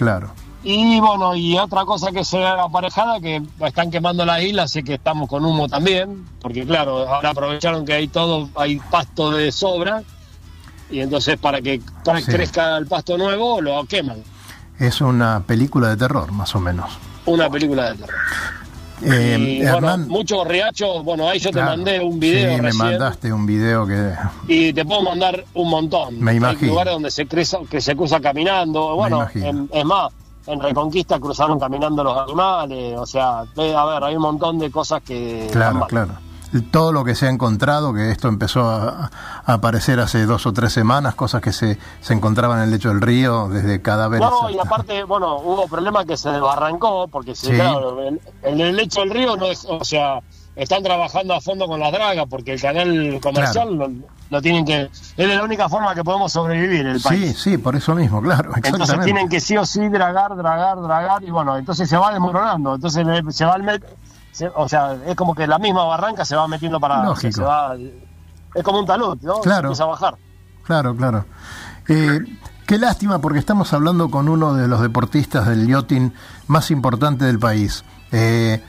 [0.00, 0.30] claro.
[0.62, 4.82] Y bueno, y otra cosa que se ve aparejada, que están quemando las islas, así
[4.82, 9.52] que estamos con humo también, porque claro, ahora aprovecharon que hay todo, hay pasto de
[9.52, 10.02] sobra,
[10.90, 12.26] y entonces para que para Sí.
[12.30, 14.22] crezca el pasto nuevo, lo queman.
[14.78, 16.90] Es una película de terror, más o menos.
[17.26, 18.18] Una película de terror.
[19.02, 21.70] Eh, bueno, muchos riachos, bueno, ahí yo claro.
[21.70, 24.12] te mandé un video Sí, me recién, mandaste un video que...
[24.48, 26.20] y te puedo mandar un montón.
[26.20, 26.60] Me imagino.
[26.62, 30.12] Hay lugares donde se cruza, que se cruza caminando, bueno, en- es más,
[30.46, 33.44] en Reconquista cruzaron caminando los animales, o sea, a
[33.86, 35.48] ver, hay un montón de cosas que...
[35.52, 36.12] Claro, claro.
[36.72, 39.10] Todo lo que se ha encontrado, que esto empezó a,
[39.44, 42.88] a aparecer hace dos o tres semanas, cosas que se, se encontraban en el lecho
[42.88, 44.28] del río, desde cadáveres.
[44.28, 47.50] No, y hasta- aparte, bueno, hubo problemas que se desbarrancó, porque Sí.
[47.52, 50.20] claro, en, en el lecho del río no es, o sea,
[50.56, 53.88] están trabajando a fondo con las dragas, porque el canal comercial Claro.
[53.88, 57.38] lo, lo tienen que, es la única forma que podemos sobrevivir en el Sí, país.
[57.40, 61.30] sí, por eso mismo, claro, Entonces tienen que sí o sí dragar, dragar, dragar, y
[61.30, 63.84] bueno, entonces se va desmoronando, entonces se va el met-
[64.32, 67.32] se- o sea, es como que la misma barranca se va metiendo para Lógico.
[67.36, 67.76] se va-
[68.54, 69.40] es como un talud, ¿no?
[69.40, 69.60] Claro.
[69.60, 70.16] Se empieza a bajar.
[70.64, 71.24] Claro, claro.
[71.88, 72.20] Eh,
[72.66, 76.12] qué lástima porque estamos hablando con uno de los deportistas del yachting
[76.46, 77.84] más importante del país.
[78.12, 78.62] Eh,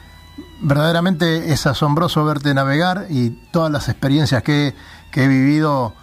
[0.61, 4.75] verdaderamente es asombroso verte navegar y todas las experiencias que,
[5.11, 5.93] que he vivido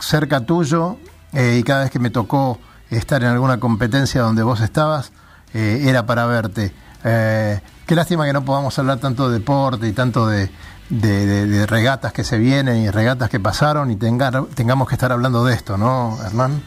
[0.00, 0.96] cerca tuyo
[1.32, 2.58] eh, y cada vez que me tocó
[2.90, 5.12] estar en alguna competencia donde vos estabas,
[5.54, 6.74] eh, era para verte.
[7.04, 10.50] Eh, qué lástima que no podamos hablar tanto de deporte y tanto de,
[10.88, 14.94] de- de- de regatas que se vienen y regatas que pasaron y tenga- tengamos que
[14.94, 16.62] estar hablando de esto, ¿no, Hernán?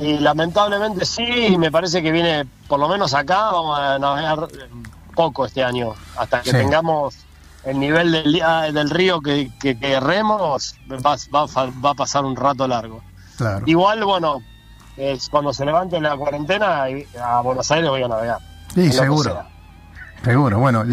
[0.00, 4.48] Y lamentablemente sí, y me parece que viene, por lo menos acá, vamos a navegar
[5.14, 6.56] poco este año, hasta que Sí.
[6.56, 7.14] tengamos
[7.64, 11.46] el nivel del, del río que, que querremos, va, va,
[11.84, 13.00] va a pasar un rato largo.
[13.36, 13.62] Claro.
[13.66, 14.42] Igual, bueno,
[14.96, 16.84] es cuando se levante la cuarentena,
[17.22, 18.38] a Buenos Aires voy a navegar.
[18.74, 19.44] Sí, seguro.
[20.24, 20.84] Seguro, bueno,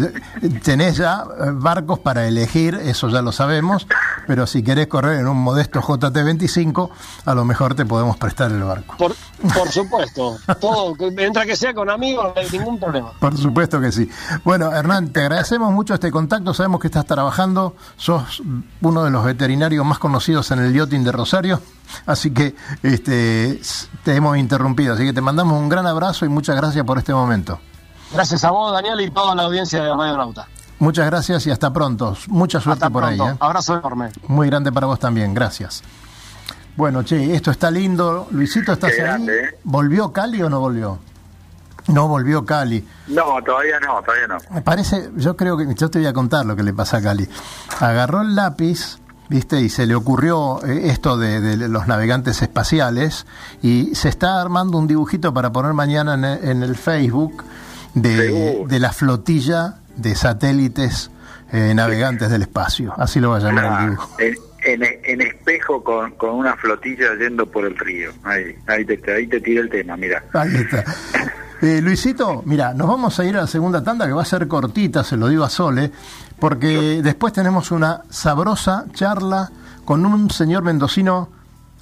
[0.62, 3.86] tenés ya eh, barcos para elegir, eso ya lo sabemos,
[4.26, 6.90] pero si querés correr en un modesto JT25,
[7.24, 8.94] a lo mejor te podemos prestar el barco.
[8.98, 9.14] Por,
[9.54, 13.12] por supuesto, todo, mientras que sea con amigos, no hay ningún problema.
[13.18, 14.10] Por supuesto que sí.
[14.44, 18.42] Bueno, Hernán, te agradecemos mucho este contacto, sabemos que estás trabajando, sos
[18.82, 21.62] uno de los veterinarios más conocidos en el yachting de Rosario,
[22.04, 23.58] así que este,
[24.04, 27.14] te hemos interrumpido, así que te mandamos un gran abrazo y muchas gracias por este
[27.14, 27.58] momento.
[28.12, 30.46] Gracias a vos, Daniel, y toda la audiencia de Radio Nauta.
[30.78, 32.16] Muchas gracias y hasta pronto.
[32.28, 33.24] Mucha suerte Hasta por pronto.
[33.24, 33.30] ahí.
[33.32, 33.36] ¿eh?
[33.40, 34.10] Abrazo enorme.
[34.26, 35.82] Muy grande para vos también, gracias.
[36.76, 38.26] Bueno, che, esto está lindo.
[38.32, 39.26] Luisito, ¿estás ahí?
[39.28, 39.58] ¿eh?
[39.64, 40.98] ¿Volvió Cali o no volvió?
[41.88, 42.86] No volvió Cali.
[43.08, 44.36] No, todavía no, todavía no.
[44.50, 47.02] Me parece, yo creo que, yo te voy a contar lo que le pasa a
[47.02, 47.28] Cali.
[47.80, 48.98] Agarró el lápiz,
[49.28, 53.26] viste, y se le ocurrió eh, esto de, de los navegantes espaciales
[53.62, 57.44] y se está armando un dibujito para poner mañana en el, en el Facebook
[57.94, 61.10] de, de la flotilla de satélites
[61.52, 62.94] eh, navegantes del espacio.
[62.96, 64.10] Así lo va a llamar el Ah, dibujo.
[64.18, 68.10] en, en, en espejo con, con una flotilla yendo por el río.
[68.24, 70.22] Ahí, ahí te, ahí te tiré el tema, mira.
[70.32, 70.84] Ahí está.
[71.64, 74.48] Eh, Luisito, mira, nos vamos a ir a la segunda tanda que va a ser
[74.48, 75.92] cortita, se lo digo a Sole,
[76.40, 79.48] porque después tenemos una sabrosa charla
[79.84, 81.28] con un señor mendocino,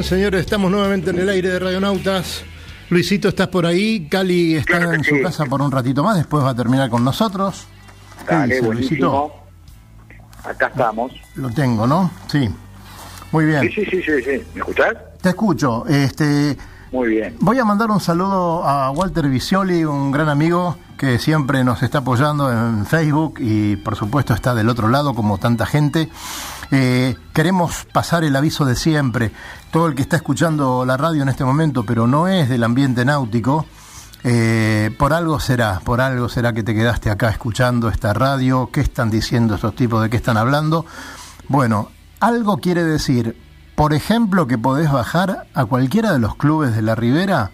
[0.00, 2.42] Bien, señores, estamos nuevamente en el aire de Radionautas.
[2.88, 4.08] Luisito, ¿estás por ahí?
[4.08, 5.22] Cali está Claro en su sí.
[5.22, 7.66] casa por un ratito más, después va a terminar con nosotros.
[8.26, 9.32] ¿Qué Dale, dice, Luisito?
[10.42, 11.12] Acá estamos.
[11.34, 12.10] Lo tengo, ¿no?
[12.28, 12.48] Sí.
[13.32, 13.60] Muy bien.
[13.62, 14.42] Sí, sí, sí, sí, sí.
[14.54, 14.94] ¿Me escuchás?
[15.20, 15.84] Te escucho.
[15.86, 16.56] Este,
[16.90, 17.36] Muy bien.
[17.40, 21.98] voy a mandar un saludo a Walter Visioli, un gran amigo que siempre nos está
[21.98, 26.08] apoyando en Facebook y por supuesto está del otro lado como tanta gente.
[26.70, 29.32] Eh, queremos pasar el aviso de siempre.
[29.70, 33.04] Todo el que está escuchando la radio en este momento, pero no es del ambiente
[33.04, 33.66] náutico,
[34.22, 38.70] eh, por algo será, por algo será que te quedaste acá escuchando esta radio.
[38.72, 40.02] ¿Qué están diciendo estos tipos?
[40.02, 40.86] ¿De qué están hablando?
[41.48, 41.90] Bueno,
[42.20, 43.36] algo quiere decir,
[43.74, 47.50] por ejemplo, que podés bajar a cualquiera de los clubes de la Ribera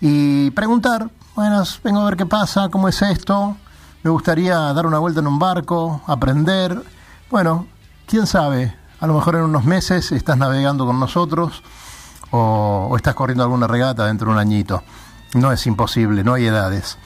[0.00, 3.56] y preguntar, bueno, vengo a ver qué pasa, cómo es esto,
[4.02, 6.80] me gustaría dar una vuelta en un barco, aprender.
[7.28, 7.66] Bueno,
[8.08, 11.62] quién sabe, a lo mejor en unos meses estás navegando con nosotros
[12.30, 14.82] o, o estás corriendo alguna regata dentro de un añito.
[15.34, 16.98] No es imposible, no hay edades.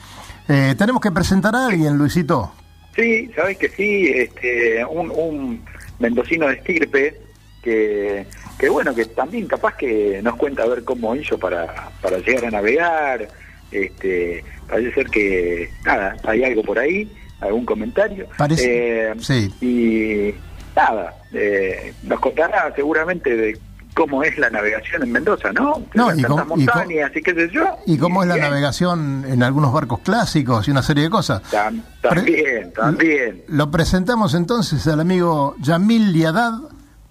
[0.47, 2.51] Eh, tenemos que presentar a alguien, Luisito.
[2.95, 5.63] Sí, sabes que sí, este, un, un
[5.99, 7.19] mendocino de estirpe
[7.61, 8.27] que,
[8.57, 12.45] que bueno, que también capaz que nos cuenta a ver cómo hizo para, para llegar
[12.45, 13.27] a navegar,
[13.71, 18.27] este, parece ser que, nada, hay algo por ahí, algún comentario.
[18.37, 19.51] Parece- Eh, sí.
[19.61, 20.35] Y
[20.75, 23.59] nada, eh, nos contará seguramente de
[23.95, 25.83] cómo es la navegación en Mendoza, ¿no?
[25.93, 27.63] No, y cómo- y cómo- montañas y qué sé yo.
[27.85, 28.47] ¿Y cómo es la bien.
[28.49, 31.43] navegación en algunos barcos clásicos y una serie de cosas?
[31.51, 33.43] Tam- También, también.
[33.49, 36.53] Lo presentamos entonces al amigo Yamil Liadad.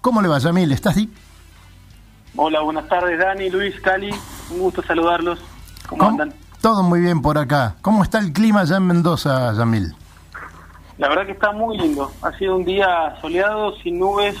[0.01, 0.71] ¿Cómo le va, Yamil?
[0.73, 1.09] ¿Estás ahí?
[2.35, 4.09] Hola, buenas tardes, Dani, Luis, Cali.
[4.51, 5.39] Un gusto saludarlos.
[5.87, 6.11] ¿Cómo ¿Cómo?
[6.21, 6.33] andan?
[6.61, 7.75] Todo muy bien por acá.
[7.81, 9.93] ¿Cómo está el clima ya en Mendoza, Yamil?
[10.97, 12.11] La verdad que está muy lindo.
[12.21, 14.35] Ha sido un día soleado, sin nubes,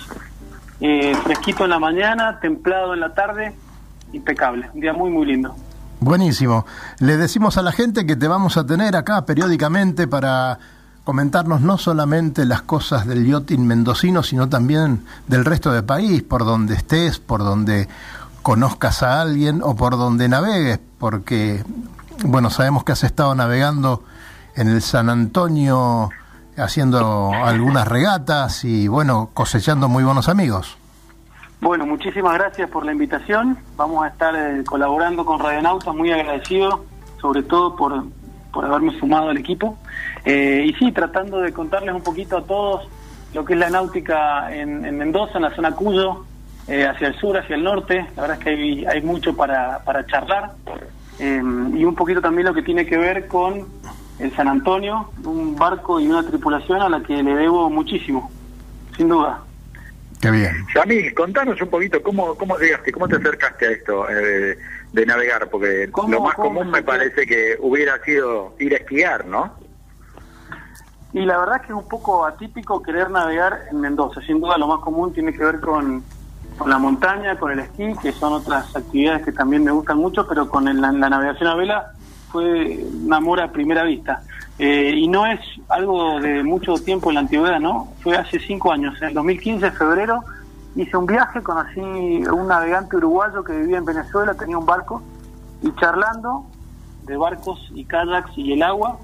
[0.79, 3.53] eh, fresquito en la mañana, templado en la tarde,
[4.11, 4.69] impecable.
[4.73, 5.55] Un día muy, muy lindo.
[5.99, 6.65] Buenísimo.
[6.99, 10.59] Le decimos a la gente que te vamos a tener acá periódicamente para
[11.03, 16.45] comentarnos no solamente las cosas del yachting mendocino, sino también del resto del país, por
[16.45, 17.87] donde estés, por donde
[18.41, 21.63] conozcas a alguien o por donde navegues, porque,
[22.25, 24.03] bueno, sabemos que has estado navegando
[24.55, 26.09] en el San Antonio
[26.57, 30.77] haciendo algunas regatas y, bueno, cosechando muy buenos amigos.
[31.61, 33.57] Bueno, muchísimas gracias por la invitación.
[33.77, 36.83] Vamos a estar eh, colaborando con Radionautas, muy agradecido,
[37.21, 38.03] sobre todo por,
[38.51, 39.77] por haberme sumado al equipo.
[40.25, 42.87] Eh, y sí, tratando de contarles un poquito a todos
[43.33, 46.25] lo que es la náutica en, en Mendoza, en la zona Cuyo,
[46.67, 48.05] eh, hacia el sur, hacia el norte.
[48.15, 50.51] La verdad es que hay, hay mucho para, para charlar.
[51.19, 51.41] Eh,
[51.75, 53.67] y un poquito también lo que tiene que ver con
[54.19, 58.31] el San Antonio, un barco y una tripulación a la que le debo muchísimo,
[58.95, 59.41] sin duda.
[60.21, 60.55] Qué bien.
[60.73, 64.57] Yamil, contanos un poquito cómo, cómo llegaste, cómo te acercaste a esto eh,
[64.93, 68.77] de navegar, porque ¿Cómo- lo más común me me parece que hubiera sido ir a
[68.77, 69.51] esquiar, ¿no?
[71.11, 74.21] Y la verdad es que es un poco atípico querer navegar en Mendoza.
[74.21, 76.03] Sin duda lo más común tiene que ver con,
[76.57, 80.25] con la montaña, con el esquí, que son otras actividades que también me gustan mucho,
[80.27, 81.91] pero con el- la, la navegación a vela
[82.33, 84.23] fue un amor a primera vista.
[84.59, 87.89] Eh, y no es algo de mucho tiempo en la antigüedad, ¿no?
[88.01, 88.95] Fue hace cinco años.
[89.01, 90.23] En el 2015, en febrero,
[90.75, 95.01] hice un viaje, conocí a un navegante uruguayo que vivía en Venezuela, tenía un barco,
[95.61, 96.45] y charlando
[97.05, 98.97] de barcos y kayaks y el agua,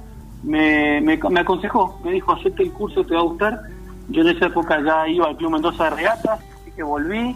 [0.43, 3.61] me, me, aconsejó, me dijo, acepte el curso, te va a gustar.
[4.09, 7.36] Yo en esa época ya iba al Club Mendoza de Regatas, así que volví,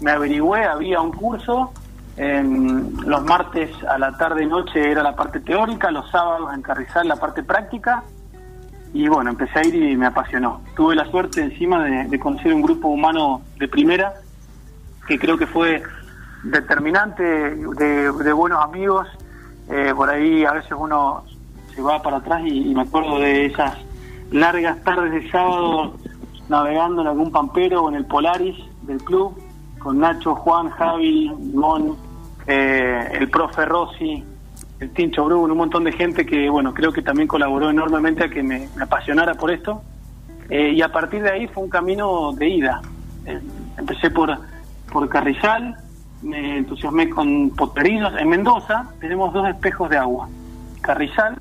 [0.00, 1.72] me averigüé, había un curso,
[2.18, 6.62] em, los martes a la tarde y noche era la parte teórica, los sábados en
[6.62, 8.02] Carrizal la parte práctica,
[8.92, 10.62] y bueno, empecé a ir y me apasionó.
[10.76, 14.14] Tuve la suerte encima de, conocer un grupo humano de primera,
[15.06, 15.82] que creo que fue
[16.42, 19.06] determinante de, de buenos amigos.
[19.68, 21.24] Eh, por ahí a veces uno
[21.74, 23.76] se va para atrás y, y me acuerdo de esas
[24.32, 25.94] largas tardes de sábado
[26.48, 29.38] navegando en algún pampero o en el Polaris del club
[29.78, 31.96] con Nacho, Juan, Javi, Limón,
[32.50, 34.24] eh, el profe Rossi,
[34.80, 38.30] el Tincho Bruno, un montón de gente que, bueno, creo que también colaboró enormemente a
[38.30, 39.82] que me, apasionara por esto.
[40.48, 42.80] Eh, y a partir de ahí fue un camino de ida.
[43.26, 43.38] Eh,
[43.76, 44.34] empecé por,
[44.90, 45.76] por Carrizal,
[46.22, 48.14] me entusiasmé con Potrerillos.
[48.18, 50.26] En Mendoza tenemos dos espejos de agua.
[50.80, 51.36] Carrizal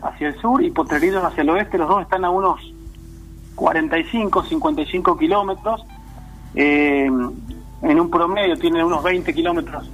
[0.00, 1.76] hacia el sur y Potrerillos hacia el oeste.
[1.76, 2.60] Los dos están a unos
[3.56, 5.84] 45, 55 kilómetros.
[6.54, 9.90] Eh, en un promedio tienen unos 20 kilómetros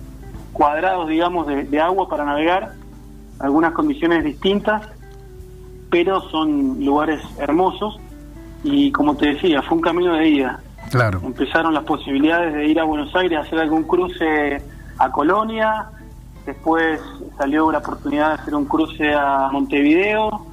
[0.53, 2.75] cuadrados, digamos, de, de agua para navegar.
[3.39, 4.89] Algunas condiciones distintas,
[5.91, 7.99] pero son lugares hermosos.
[8.65, 10.61] Y como te decía, fue un camino de ida.
[10.91, 11.21] Claro.
[11.25, 14.63] Empezaron las posibilidades de ir a Buenos Aires a hacer algún cruce
[14.99, 15.87] a Colonia,
[16.45, 17.01] después
[17.39, 20.47] salió la oportunidad de hacer un cruce a Montevideo,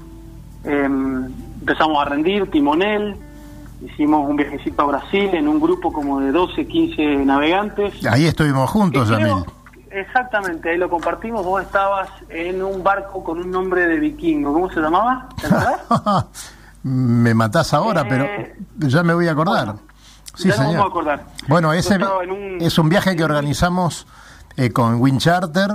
[0.63, 1.25] em,
[1.59, 3.15] empezamos a rendir timonel,
[3.85, 8.05] hicimos un viajecito a Brasil en un grupo como de 12, 15 navegantes.
[8.05, 9.43] Ahí estuvimos juntos, Yamil.
[9.91, 14.69] Exactamente, ahí lo compartimos, vos estabas en un barco con un nombre de vikingo, ¿cómo
[14.71, 15.27] se llamaba?
[16.83, 18.25] Me matás ahora, pero
[18.77, 19.75] ya me voy a acordar.
[20.35, 20.73] sí, Eh, ya señor.
[20.77, 21.25] vamos a acordar.
[21.47, 24.07] Bueno, ese un- es un viaje que organizamos
[24.55, 25.71] eh, con Wind Charter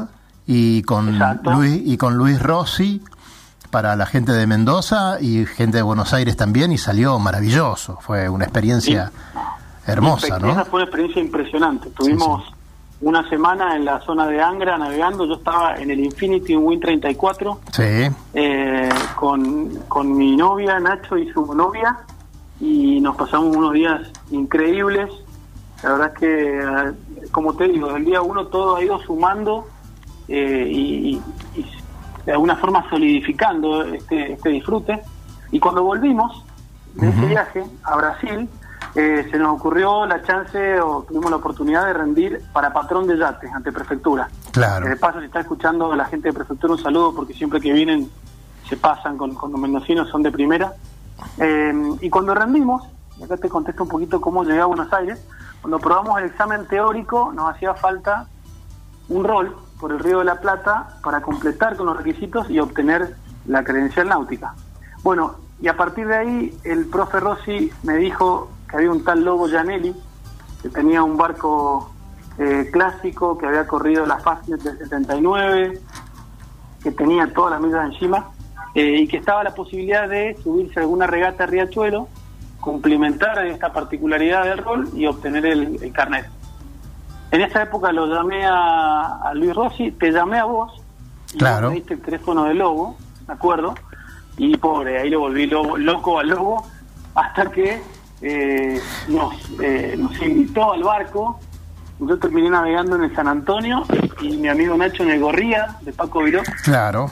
[0.46, 1.52] y con Exacto.
[1.52, 3.02] Luis y con Luis Rossi
[3.70, 7.98] para la gente de Mendoza y gente de Buenos Aires también y salió maravilloso.
[8.00, 9.10] Fue una experiencia
[9.86, 10.64] hermosa, Esa ¿no?
[10.64, 11.90] fue una experiencia impresionante.
[11.90, 12.44] Tuvimos
[13.04, 15.26] una semana en la zona de Angra navegando.
[15.26, 18.08] Yo estaba en el Infinity Win 34 Sí.
[18.32, 21.98] eh, con, con mi novia, Nacho, y su novia.
[22.60, 24.00] Y nos pasamos unos días
[24.30, 25.10] increíbles.
[25.82, 29.66] La verdad es que, eh, como te digo, del día uno todo ha ido sumando
[30.28, 31.20] eh, y,
[32.24, 35.02] de alguna forma solidificando este, este disfrute.
[35.52, 36.42] Y cuando volvimos
[36.94, 38.48] de ese viaje a Brasil,
[38.94, 43.18] eh, se nos ocurrió la chance o tuvimos la oportunidad de rendir para patrón de
[43.18, 44.28] yates ante prefectura.
[44.52, 44.88] Claro.
[44.88, 47.72] De paso, si está escuchando a la gente de prefectura, un saludo porque siempre que
[47.72, 48.08] vienen
[48.68, 50.74] se pasan con, con los mendocinos, son de primera.
[51.38, 52.82] Eh, y cuando rendimos,
[53.18, 55.20] y acá te contesto un poquito cómo llegué a Buenos Aires,
[55.60, 58.26] cuando probamos el examen teórico nos hacía falta
[59.08, 63.16] un rol por el Río de la Plata para completar con los requisitos y obtener
[63.46, 64.54] la credencial náutica.
[65.02, 69.22] Bueno, y a partir de ahí el profe Rossi me dijo que había un tal
[69.24, 69.94] Lobo Gianelli,
[70.60, 71.92] que tenía un barco
[72.38, 75.80] eh, clásico, que había corrido la fase del 79,
[76.82, 78.30] que tenía todas las millas encima
[78.74, 82.08] eh, y que estaba la posibilidad de subirse a alguna regata a Riachuelo,
[82.58, 86.26] complementar esta particularidad del rol y obtener el, el carnet.
[87.30, 90.72] En esa época lo llamé a, a Luis Rossi, te llamé a vos,
[91.38, 91.68] Claro.
[91.70, 92.96] me diste el teléfono de Lobo,
[93.26, 93.74] ¿de acuerdo?
[94.36, 96.64] Y pobre, ahí lo volví lobo- loco al Lobo,
[97.14, 97.80] hasta que
[98.26, 101.38] eh, nos, eh, nos invitó al barco.
[102.00, 103.84] Yo terminé navegando en el San Antonio
[104.20, 106.42] y mi amigo Nacho en el Gorría de Paco Viró.
[106.64, 107.10] Claro.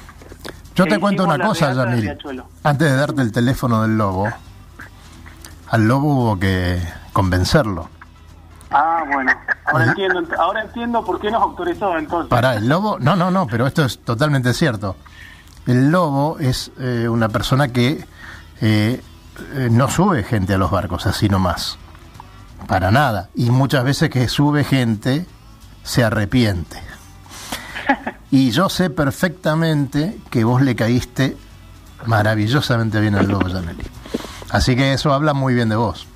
[0.75, 2.17] Yo te E cuento una cosa, Yamil.
[2.63, 4.29] Antes de darte el teléfono del lobo,
[5.69, 6.81] al lobo hubo que
[7.13, 7.91] convencerlo.
[8.71, 9.33] Ah, bueno.
[9.67, 12.31] Ahora entiendo, ahora entiendo por qué nos autorizó entonces.
[12.31, 14.97] Para el lobo, no, no, no, pero esto es totalmente cierto.
[15.67, 18.05] El lobo es eh, una persona que
[18.63, 19.03] eh,
[19.55, 21.79] eh, no sube gente a los barcos así nomás.
[22.67, 23.29] Para nada.
[23.35, 25.27] Y muchas veces que sube gente
[25.83, 26.79] se arrepiente.
[28.31, 31.37] Y yo sé perfectamente que vos le caíste
[32.07, 33.85] maravillosamente bien al lobo, Janelli.
[34.51, 36.07] Así que eso habla muy bien de vos.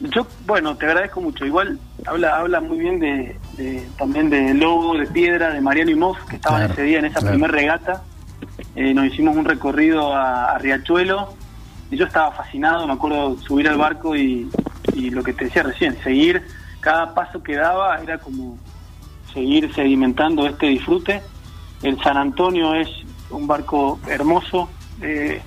[0.00, 1.44] Yo, bueno, te agradezco mucho.
[1.46, 5.94] Igual habla habla muy bien de, de- también de Lobo, de Piedra, de Mariano y
[5.94, 7.34] Moff, que estaban Claro, ese día en esa claro.
[7.34, 8.02] primer regata.
[8.74, 11.34] Eh, nos hicimos un recorrido a, a Riachuelo
[11.92, 14.50] y yo estaba fascinado, me acuerdo subir al barco y,
[14.94, 16.42] lo que te decía recién, seguir
[16.80, 18.58] cada paso que daba era como
[19.32, 21.22] seguir sedimentando este disfrute.
[21.82, 22.88] El San Antonio es
[23.30, 24.70] un barco hermoso,
[25.02, 25.42] eh,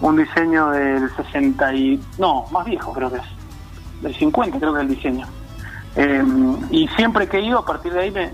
[0.00, 2.00] un diseño del 60 y...
[2.18, 5.26] no, más viejo creo que es, del 50 creo que es el diseño.
[5.96, 6.24] Eh,
[6.70, 8.32] y siempre que he ido, a partir de ahí me,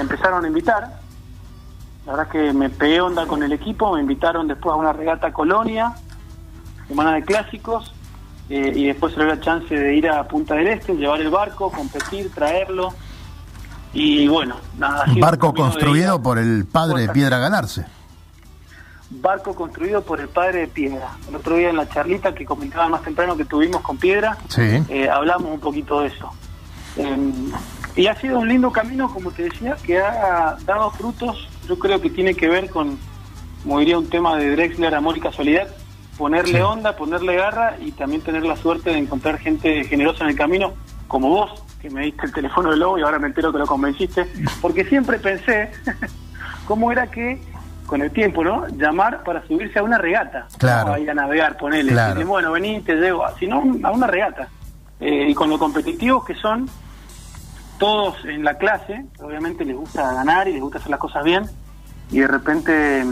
[0.00, 1.00] empezaron a invitar.
[2.06, 5.32] La verdad que me pegué onda con el equipo, me invitaron después a una regata
[5.32, 5.94] Colonia,
[6.88, 7.92] semana de clásicos,
[8.48, 11.30] eh, y después se dio la chance de ir a Punta del Este, llevar el
[11.30, 12.94] barco, competir, traerlo.
[13.92, 15.04] Y bueno, nada.
[15.04, 17.86] ha sido Barco un construido por el padre de Piedra Galarse.
[19.08, 21.12] Barco construido por el padre de Piedra.
[21.28, 24.82] El otro día en la charlita que comentaba más temprano que tuvimos con Piedra, Sí.
[24.88, 26.30] eh, hablamos un poquito de eso.
[26.96, 27.16] Eh,
[27.94, 31.48] y ha sido un lindo camino, como te decía, que ha dado frutos.
[31.68, 32.98] Yo creo que tiene que ver con,
[33.62, 35.68] como diría un tema de Drexler, amor y casualidad,
[36.16, 36.60] ponerle Sí.
[36.60, 40.72] onda, ponerle garra y también tener la suerte de encontrar gente generosa en el camino,
[41.08, 43.66] como vos, que me diste el teléfono de Lobo y ahora me entero que lo
[43.66, 44.26] convenciste,
[44.60, 45.70] porque siempre pensé
[46.66, 47.40] cómo era que,
[47.86, 48.66] con el tiempo, ¿no?
[48.68, 50.48] Llamar para subirse a una regata.
[50.58, 50.88] Claro.
[50.88, 51.92] No a ir a navegar, ponele.
[51.92, 52.26] Claro.
[52.26, 54.48] Bueno, vení, te llevo, sino a una regata.
[54.98, 56.68] Eh, y con lo competitivos que son,
[57.78, 61.44] todos en la clase, obviamente les gusta ganar y les gusta hacer las cosas bien,
[62.10, 63.04] y de repente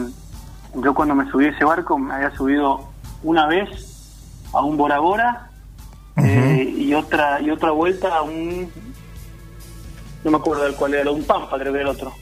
[0.74, 2.88] yo cuando me subí a ese barco me había subido
[3.25, 3.68] una vez
[4.53, 5.51] a un Bora Bora
[6.16, 8.70] eh, y otra y otra vuelta a un
[10.22, 12.12] no me acuerdo del cual era, un Pampa creo que era el otro,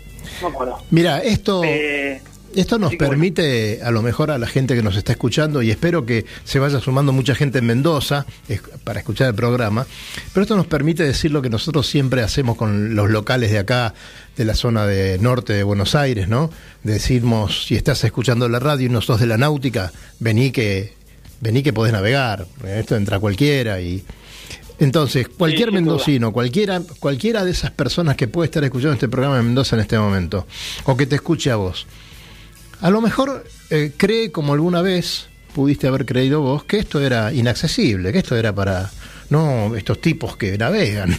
[0.40, 0.78] no me acuerdo.
[0.90, 1.62] Mira, esto...
[1.62, 2.20] Eh,
[2.54, 6.04] Esto nos permite, a lo mejor a la gente que nos está escuchando, y espero
[6.04, 9.86] que se vaya sumando mucha gente en Mendoza es- para escuchar el programa,
[10.32, 13.94] pero esto nos permite decir lo que nosotros siempre hacemos con los locales de acá,
[14.36, 16.50] de la zona de norte de Buenos Aires, ¿no?
[16.82, 20.92] Decimos, si estás escuchando la radio y no sos de la náutica, vení que,
[21.40, 24.04] vení que podés navegar, esto entra cualquiera y...
[24.78, 29.44] Entonces, cualquier mendocino, cualquiera, cualquiera de esas personas que puede estar escuchando este programa en
[29.46, 30.46] Mendoza en este momento,
[30.84, 31.86] o que te escuche a vos,
[32.82, 37.32] a lo mejor eh, cree, como alguna vez pudiste haber creído vos, que esto era
[37.32, 38.90] inaccesible, que esto era para
[39.30, 41.16] no estos tipos que navegan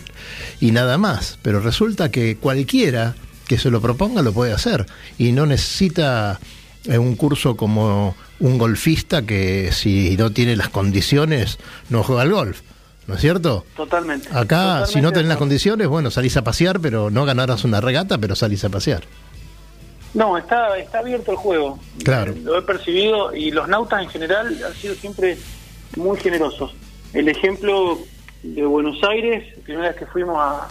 [0.60, 1.40] y nada más.
[1.42, 3.16] Pero resulta que cualquiera
[3.48, 4.86] que se lo proponga lo puede hacer
[5.18, 6.40] y no necesita
[6.86, 11.60] eh, un curso como un golfista que si no tiene las condiciones
[11.90, 12.62] no juega al golf.
[13.08, 13.66] ¿No es cierto?
[13.76, 14.30] totalmente.
[14.32, 18.18] Acá, si no tenés las condiciones, bueno, salís a pasear, pero no ganarás una regata,
[18.18, 19.04] pero salís a pasear.
[20.14, 21.80] No, está, está abierto el juego.
[22.04, 22.32] Claro.
[22.34, 25.38] Eh, Lo he percibido y los nautas en general han sido siempre
[25.98, 26.76] muy generosos.
[27.14, 27.98] El ejemplo
[28.44, 30.68] de Buenos Aires, la primera vez que fuimos a,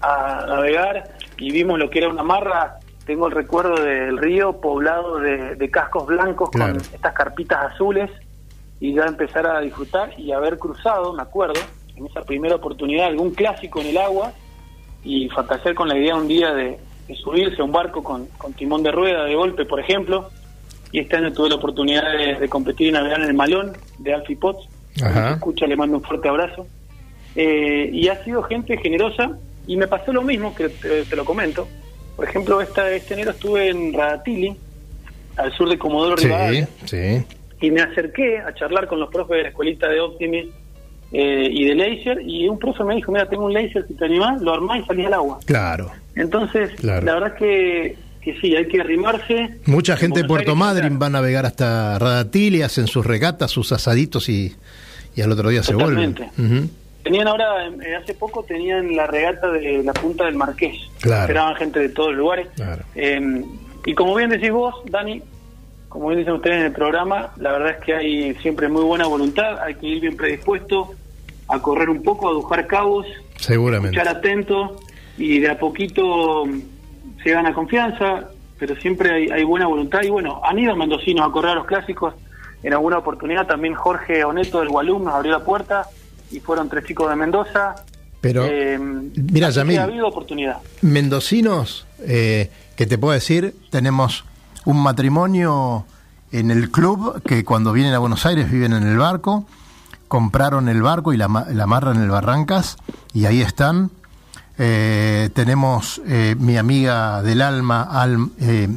[0.00, 1.04] a navegar
[1.38, 5.70] y vimos lo que era una marra, tengo el recuerdo del río poblado de, de
[5.70, 6.74] cascos blancos Claro.
[6.74, 8.10] con estas carpitas azules
[8.80, 11.60] y ya empezar a disfrutar y haber cruzado, me acuerdo,
[11.96, 14.32] en esa primera oportunidad algún clásico en el agua
[15.04, 16.78] y fantasear con la idea un día de,
[17.08, 20.30] de subirse a un barco con, con timón de rueda de golpe, por ejemplo.
[20.92, 24.14] Y este año tuve la oportunidad de, de competir y navegar en el Malón de
[24.14, 24.68] Alfie Potts.
[25.02, 25.34] Ajá.
[25.34, 26.66] Escucha, le mando un fuerte abrazo.
[27.34, 29.36] Eh, y ha sido gente generosa
[29.66, 31.66] y me pasó lo mismo, que te, te lo comento.
[32.14, 34.56] Por ejemplo, esta, este enero estuve en Radatili,
[35.36, 37.24] al sur de Comodoro Sí, Rivadavia, sí.
[37.60, 40.48] y me acerqué a charlar con los profes de la escuelita de Optimi
[41.10, 44.04] eh, y de Laser, y un profe me dijo, mira, tengo un laser, si te
[44.04, 45.40] animás, lo armás y salís al agua.
[45.44, 45.90] Claro.
[46.16, 47.04] Entonces, Claro.
[47.06, 49.58] la verdad que, que sí, hay que arrimarse.
[49.66, 53.72] Mucha gente de Puerto Madryn va a navegar hasta Radatil y hacen sus regatas, sus
[53.72, 54.54] asaditos y,
[55.16, 56.10] y al otro día se vuelven.
[56.38, 56.68] Ujú.
[57.02, 60.76] Tenían ahora, eh, hace poco tenían la regata de la punta del Marqués.
[61.00, 61.22] Claro.
[61.22, 62.46] Esperaban gente de todos los lugares.
[62.56, 62.82] Claro.
[62.94, 63.44] Eh,
[63.84, 65.20] y como bien decís vos, Dani,
[65.90, 69.06] como bien dicen ustedes en el programa, la verdad es que hay siempre muy buena
[69.06, 70.94] voluntad, hay que ir bien predispuesto
[71.48, 73.06] a correr un poco, a dibujar cabos,
[73.36, 73.96] Seguramente.
[73.98, 74.80] escuchar atento
[75.18, 76.44] y de a poquito
[77.22, 80.02] se gana confianza, pero siempre hay, hay buena voluntad.
[80.02, 82.14] Y bueno, han ido mendocinos a correr a los clásicos.
[82.62, 85.86] En alguna oportunidad también Jorge Oneto del Gualum nos abrió la puerta
[86.30, 87.74] y fueron tres chicos de Mendoza.
[88.20, 89.78] Pero, Eh, mira, Yamil.
[89.78, 90.58] ha habido oportunidad.
[90.80, 94.24] Mendocinos, eh, que te puedo decir, tenemos
[94.64, 95.84] un matrimonio
[96.32, 99.44] en el club que cuando vienen a Buenos Aires viven en el barco,
[100.08, 102.78] compraron el barco y la, la amarran en el Barrancas
[103.12, 103.90] y ahí están.
[104.56, 108.68] Eh, tenemos eh, mi amiga del alma, Al- eh,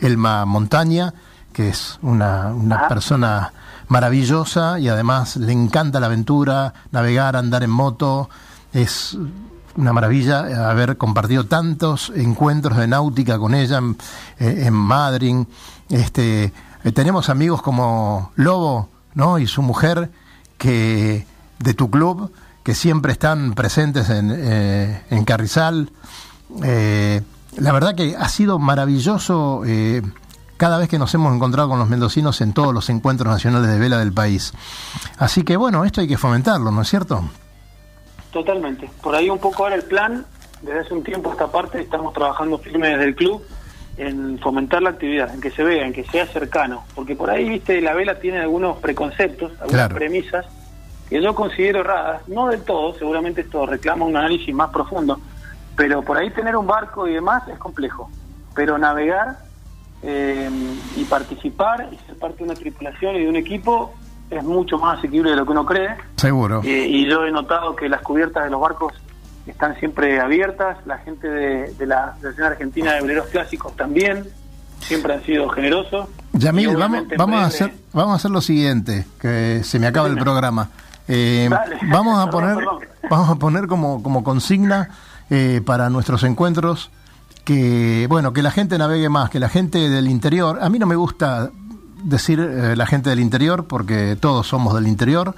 [0.00, 1.12] Elma Montaña,
[1.52, 3.52] que es una, una persona
[3.88, 8.28] maravillosa y además le encanta la aventura, navegar, andar en moto.
[8.72, 9.16] Es
[9.76, 13.96] una maravilla haber compartido tantos encuentros de náutica con ella en,
[14.38, 15.46] eh, en Madryn.
[15.88, 16.52] Este,
[16.94, 19.38] tenemos amigos como Lobo, ¿no?
[19.38, 20.10] Y su mujer
[20.58, 21.26] que
[21.58, 22.30] de tu club
[22.64, 25.90] que siempre están presentes en, eh, en Carrizal.
[26.64, 27.20] Eh,
[27.58, 30.02] la verdad que ha sido maravilloso eh,
[30.56, 33.78] cada vez que nos hemos encontrado con los mendocinos en todos los encuentros nacionales de
[33.78, 34.52] vela del país.
[35.18, 37.22] Así que bueno, esto hay que fomentarlo, ¿no es cierto?
[38.32, 38.90] Totalmente.
[39.02, 40.24] Por ahí un poco ahora el plan,
[40.62, 43.42] desde hace un tiempo a esta parte estamos trabajando firme desde el club
[43.96, 47.48] en fomentar la actividad, en que se vea, en que sea cercano, porque por ahí,
[47.48, 49.94] viste, la vela tiene algunos preconceptos, algunas Claro.
[49.94, 50.46] premisas
[51.08, 55.18] que yo considero erradas, no del todo, seguramente esto reclama un análisis más profundo,
[55.76, 58.10] pero por ahí tener un barco y demás es complejo,
[58.54, 59.38] pero navegar
[60.02, 60.50] eh,
[60.96, 63.94] y participar y ser parte de una tripulación y de un equipo
[64.30, 65.96] es mucho más asequible de lo que uno cree.
[66.16, 66.62] Seguro.
[66.64, 68.94] Eh, y yo he notado que las cubiertas de los barcos
[69.46, 74.24] están siempre abiertas, la gente de, de la Asociación Argentina de Veleros Clásicos también,
[74.80, 76.08] siempre han sido generosos.
[76.32, 80.08] Yamil, Y vamos, vamos, a hacer, vamos a hacer lo siguiente, que se me acaba
[80.08, 80.70] el programa.
[81.08, 81.50] Eh,
[81.90, 82.78] vamos a poner, perdón.
[83.10, 84.90] vamos a poner como, como consigna
[85.30, 86.90] eh, para nuestros encuentros
[87.44, 90.58] que bueno que la gente navegue más, que la gente del interior.
[90.62, 91.50] A mí no me gusta
[92.02, 95.34] decir eh, la gente del interior porque todos somos del interior,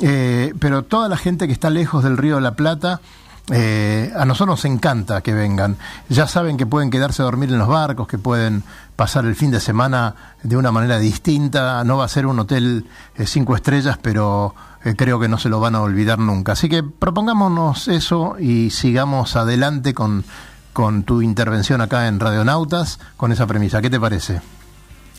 [0.00, 3.00] eh, pero toda la gente que está lejos del Río de la Plata.
[3.50, 5.76] eh, a nosotros nos encanta que vengan.
[6.08, 8.62] Ya saben que pueden quedarse a dormir en los barcos, que pueden
[8.96, 11.82] pasar el fin de semana de una manera distinta.
[11.84, 12.86] No va a ser un hotel
[13.16, 14.54] eh, cinco estrellas, pero
[14.84, 16.52] eh, creo que no se lo van a olvidar nunca.
[16.52, 20.24] Así que propongámonos eso y sigamos adelante con,
[20.72, 23.80] con tu intervención acá en Radionautas con esa premisa.
[23.80, 24.40] ¿Qué te parece?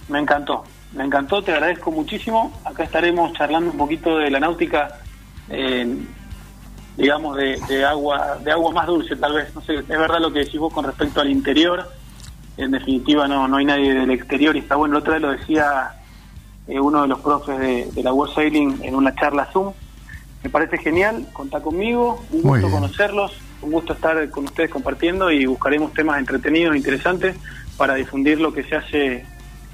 [0.07, 0.63] Me encantó,
[0.93, 2.53] me encantó, te agradezco muchísimo.
[2.63, 4.99] Acá estaremos charlando un poquito de la náutica,
[5.49, 5.97] eh,
[6.95, 9.53] digamos, de, de agua de agua más dulce, tal vez.
[9.55, 11.91] No sé, es verdad lo que decís vos con respecto al interior.
[12.57, 14.93] En definitiva, no, no hay nadie del exterior y está bueno.
[14.93, 15.91] La otra vez lo decía
[16.67, 19.71] eh, uno de los profes de, de la World Sailing en una charla Zoom.
[20.43, 22.71] Me parece genial, contá conmigo, un Muy gusto bien.
[22.81, 27.35] conocerlos, un gusto estar con ustedes compartiendo y buscaremos temas entretenidos e interesantes
[27.77, 29.25] para difundir lo que se hace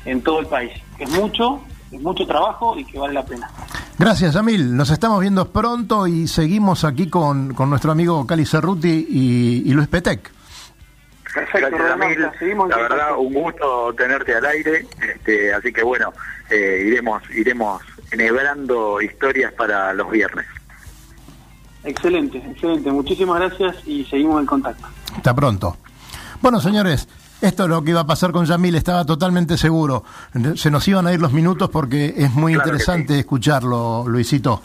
[0.06, 0.72] en todo el país.
[0.98, 1.62] Es mucho,
[1.92, 3.50] es mucho trabajo y que vale la pena.
[4.00, 4.76] Gracias, Yamil.
[4.76, 9.74] Nos estamos viendo pronto y seguimos aquí con, con nuestro amigo Cali Cerruti y, y
[9.74, 10.32] Luis Petec.
[11.34, 12.28] Perfecto, Ramil.
[12.38, 12.96] seguimos La contacto.
[12.96, 14.86] verdad, un gusto tenerte al aire.
[15.02, 16.14] Este, así que bueno,
[16.50, 20.46] eh, iremos iremos enhebrando historias para los viernes.
[21.84, 22.92] Excelente, excelente.
[22.92, 24.86] Muchísimas gracias y seguimos en contacto.
[25.16, 25.78] Hasta pronto.
[26.42, 27.08] Bueno, señores,
[27.42, 30.04] esto es lo que iba a pasar con Yamil, estaba totalmente seguro.
[30.56, 34.62] Se nos iban a ir los minutos porque es muy Claro interesante escucharlo, Luisito.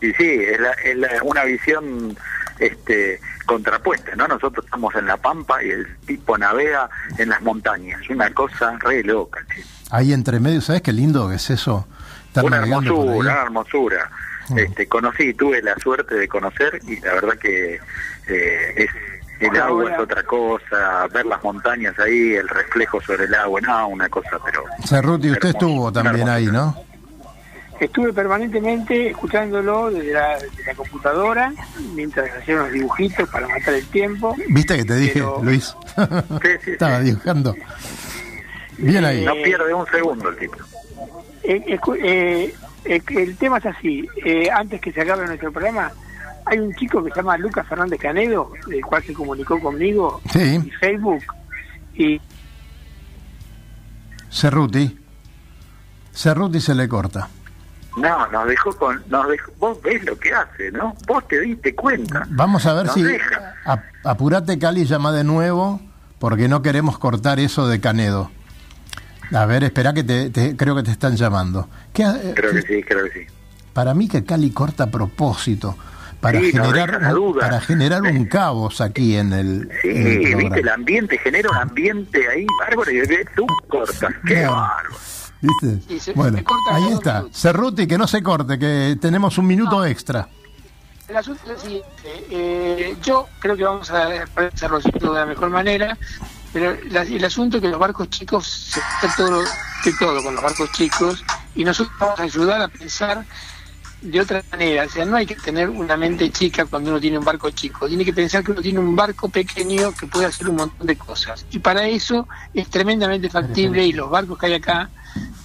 [0.00, 2.16] Y sí, es, la- es la- una visión
[2.58, 4.26] este, contrapuesta, ¿no?
[4.28, 6.88] Nosotros estamos en la pampa y el tipo navega
[7.18, 8.00] en las montañas.
[8.10, 9.62] Una cosa re loca, che.
[9.90, 11.86] Ahí entre medio, ¿sabes qué lindo que es eso?
[12.28, 13.18] Estar una hermosura, ahí.
[13.18, 14.10] una hermosura.
[14.48, 14.58] Mm.
[14.58, 17.80] Este, conocí, tuve la suerte de conocer y la verdad que
[18.28, 18.90] eh, es
[19.40, 23.88] el agua es otra cosa, ver las montañas ahí, el reflejo sobre el agua, no,
[23.88, 26.46] una cosa, pero Cerruti, usted hermoso, estuvo también ahí.
[26.46, 26.74] ¿no?
[27.80, 31.52] Estuve permanentemente escuchándolo desde la, desde la computadora
[31.94, 34.34] mientras hacía unos dibujitos para matar el tiempo.
[34.48, 35.76] ¿Viste que te dije, Pero- Luis?
[36.42, 37.54] Sí, sí, Estaba dibujando.
[38.78, 39.24] Bien ahí.
[39.24, 40.56] No pierde un segundo el tipo.
[41.42, 42.54] Eh, eh,
[42.86, 44.06] eh, el tema es así.
[44.24, 45.92] eh, antes que se acabe nuestro programa,
[46.46, 50.40] hay un chico que se llama Lucas Fernández Canedo, el cual se comunicó conmigo Sí.
[50.56, 51.22] en Facebook,
[51.94, 52.20] y
[54.30, 54.98] Cerruti.
[56.12, 57.28] Cerruti se le corta.
[57.96, 59.02] No, nos dejó con...
[59.08, 60.94] Nos dejó, vos ves lo que hace, ¿no?
[61.06, 62.24] Vos te diste cuenta.
[62.28, 63.02] Vamos a ver Nos si...
[63.64, 65.80] a- apurate, Cali, llama de nuevo,
[66.18, 68.30] porque no queremos cortar eso de Canedo.
[69.34, 71.68] A ver, espera que te, te- creo que te están llamando.
[71.92, 73.26] ¿Qué eh, Creo que sí, creo que sí.
[73.72, 75.76] Para mí que Cali corta a propósito,
[76.20, 77.00] para Sí, generar,
[77.40, 80.38] para generar un caos aquí en el, Sí, en el programa.
[80.42, 83.02] viste, el ambiente genera un ambiente ahí bárbaro y
[83.34, 84.12] tú cortas.
[84.26, 84.90] Qué bárbaro.
[85.46, 86.00] ¿Viste?
[86.00, 86.44] Se- bueno, se
[86.74, 87.14] ahí está.
[87.20, 87.40] minutos.
[87.40, 90.28] Cerruti, que no se corte, que tenemos un minuto extra.
[91.08, 92.26] El asunto es el siguiente.
[92.30, 95.96] eh, yo creo que vamos a desarrollarlo de la mejor manera,
[96.52, 100.34] pero la- el asunto es que los barcos chicos, se está todo, de todo con
[100.34, 101.24] los barcos chicos,
[101.54, 103.24] y nosotros vamos a ayudar a pensar
[104.00, 104.84] de otra manera.
[104.84, 107.88] O sea, no hay que tener una mente chica cuando uno tiene un barco chico.
[107.88, 110.96] Tiene que pensar que uno tiene un barco pequeño que puede hacer un montón de
[110.96, 111.44] cosas.
[111.50, 114.90] Y para eso es tremendamente factible y los barcos que hay acá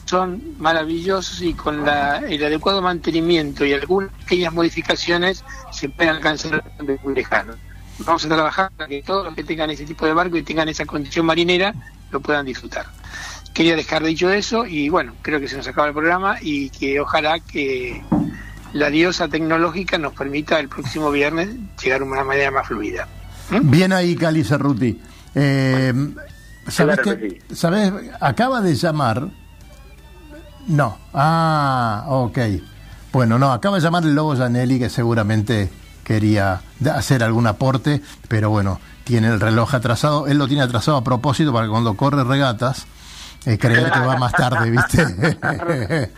[0.05, 6.63] son maravillosos y con la- el adecuado mantenimiento y algunas pequeñas modificaciones se pueden alcanzar
[7.03, 7.53] muy lejano.
[7.99, 10.67] Vamos a trabajar para que todos los que tengan ese tipo de barco y tengan
[10.67, 11.73] esa condición marinera
[12.11, 12.87] lo puedan disfrutar.
[13.53, 16.99] Quería dejar dicho eso y bueno, creo que se nos acaba el programa y que
[16.99, 18.01] ojalá que
[18.73, 21.49] la diosa tecnológica nos permita el próximo viernes
[21.83, 23.07] llegar de una manera más fluida.
[23.63, 24.99] Bien ahí, Cali Cerruti.
[25.35, 25.93] Eh,
[26.67, 27.39] ¿Sabes Claro qué?
[27.47, 27.91] que ¿Sabes?
[28.19, 29.27] Acaba de llamar.
[30.67, 30.97] No.
[31.13, 32.37] Ah, ok.
[33.11, 35.69] Bueno, no, acaba de llamar el Lobo Janelli, que seguramente
[36.03, 36.61] quería
[36.93, 40.27] hacer algún aporte, pero bueno, tiene el reloj atrasado.
[40.27, 42.85] Él lo tiene atrasado a propósito para que cuando corre regatas,
[43.45, 45.05] eh, creer que va más tarde, ¿viste?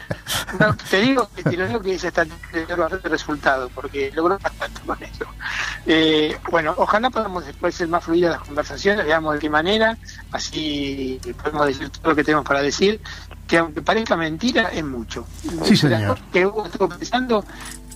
[0.59, 4.81] No, te digo que te lo digo que estrategia dio bastante resultado, porque logró bastante
[4.81, 5.25] con eso.
[5.85, 9.97] Eh, bueno, ojalá podamos después ser más fluidas las conversaciones, veamos de qué manera,
[10.31, 13.01] así podemos decir todo lo que tenemos para decir,
[13.47, 15.25] que aunque parezca mentira, es mucho.
[15.63, 16.19] Sí, señor.
[16.31, 17.43] Que estuvo pensando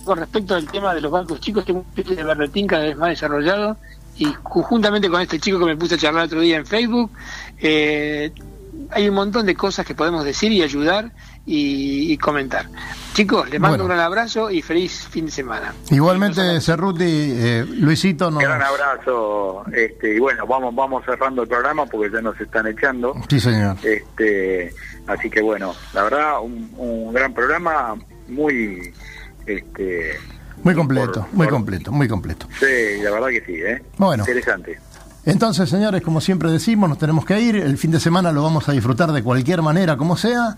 [0.04, 2.96] con respecto al tema de los bancos chicos, tengo un especie de berretín cada vez
[2.96, 3.76] más desarrollado
[4.16, 7.10] y conjuntamente con este chico que me puse a charlar otro día en Facebook,
[7.58, 8.32] eh,
[8.90, 11.12] hay un montón de cosas que podemos decir y ayudar
[11.46, 12.66] y, y comentar.
[13.14, 13.84] Chicos, les mando Bueno.
[13.84, 15.74] un gran abrazo y feliz fin de semana.
[15.90, 18.42] Igualmente, Cerruti, eh, Luisito nos...
[18.42, 23.14] Gran abrazo, este, y bueno, vamos, vamos cerrando el programa porque ya nos están echando.
[23.28, 23.76] Sí, señor.
[23.82, 24.72] Este,
[25.06, 27.96] así que bueno, la verdad, un, un gran programa,
[28.28, 28.92] muy,
[29.46, 30.12] este,
[30.62, 32.46] Muy completo, por- muy por- completo, muy completo.
[32.60, 33.82] sí, la verdad que sí, ¿eh?
[33.96, 34.22] Bueno.
[34.22, 34.78] Interesante.
[35.28, 37.56] Entonces, señores, como siempre decimos, nos tenemos que ir.
[37.56, 40.56] El fin de semana lo vamos a disfrutar de cualquier manera, como sea.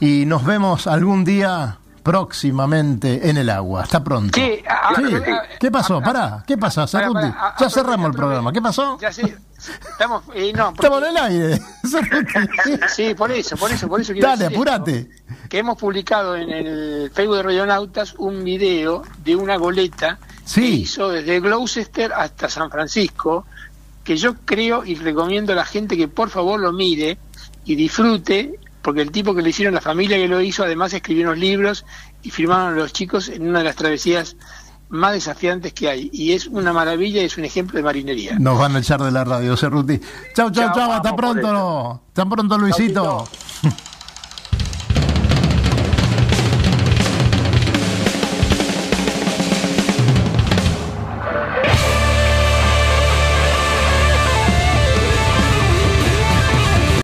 [0.00, 3.82] Y nos vemos algún día próximamente en el agua.
[3.84, 4.32] Hasta pronto.
[4.34, 5.14] Sí, a- Sí.
[5.14, 6.00] a- ¿Qué pasó?
[6.00, 6.42] Pará.
[6.44, 7.20] ¿Qué pasa, Pará, Cerruti?
[7.30, 8.52] pará, a- Ya a- cerramos el programa.
[8.52, 8.98] ¿Qué pasó?
[9.00, 9.36] Ya sé,
[9.92, 11.62] estamos, eh, no, porque- Estamos en el aire.
[12.88, 14.98] Sí, por eso, por eso, por eso quiero Dale, decir apurate.
[14.98, 20.60] esto, que hemos publicado en el Facebook de Radionautas un video de una goleta Sí.
[20.60, 23.46] que hizo desde Gloucester hasta San Francisco,
[24.04, 27.18] que yo creo y recomiendo a la gente que por favor lo mire
[27.64, 31.24] y disfrute, porque el tipo que le hicieron, la familia que lo hizo, además escribió
[31.24, 31.84] unos libros
[32.22, 34.36] y firmaron a los chicos en una de las travesías
[34.88, 36.10] más desafiantes que hay.
[36.12, 38.38] Y es una maravilla y es un ejemplo de marinería.
[38.38, 39.98] Nos van a echar de la radio, Cerruti.
[40.34, 40.92] Chau, chau, Chau, chau.
[40.92, 42.02] Hasta pronto.
[42.08, 43.28] Hasta pronto, Luisito.
[43.62, 43.72] Chau,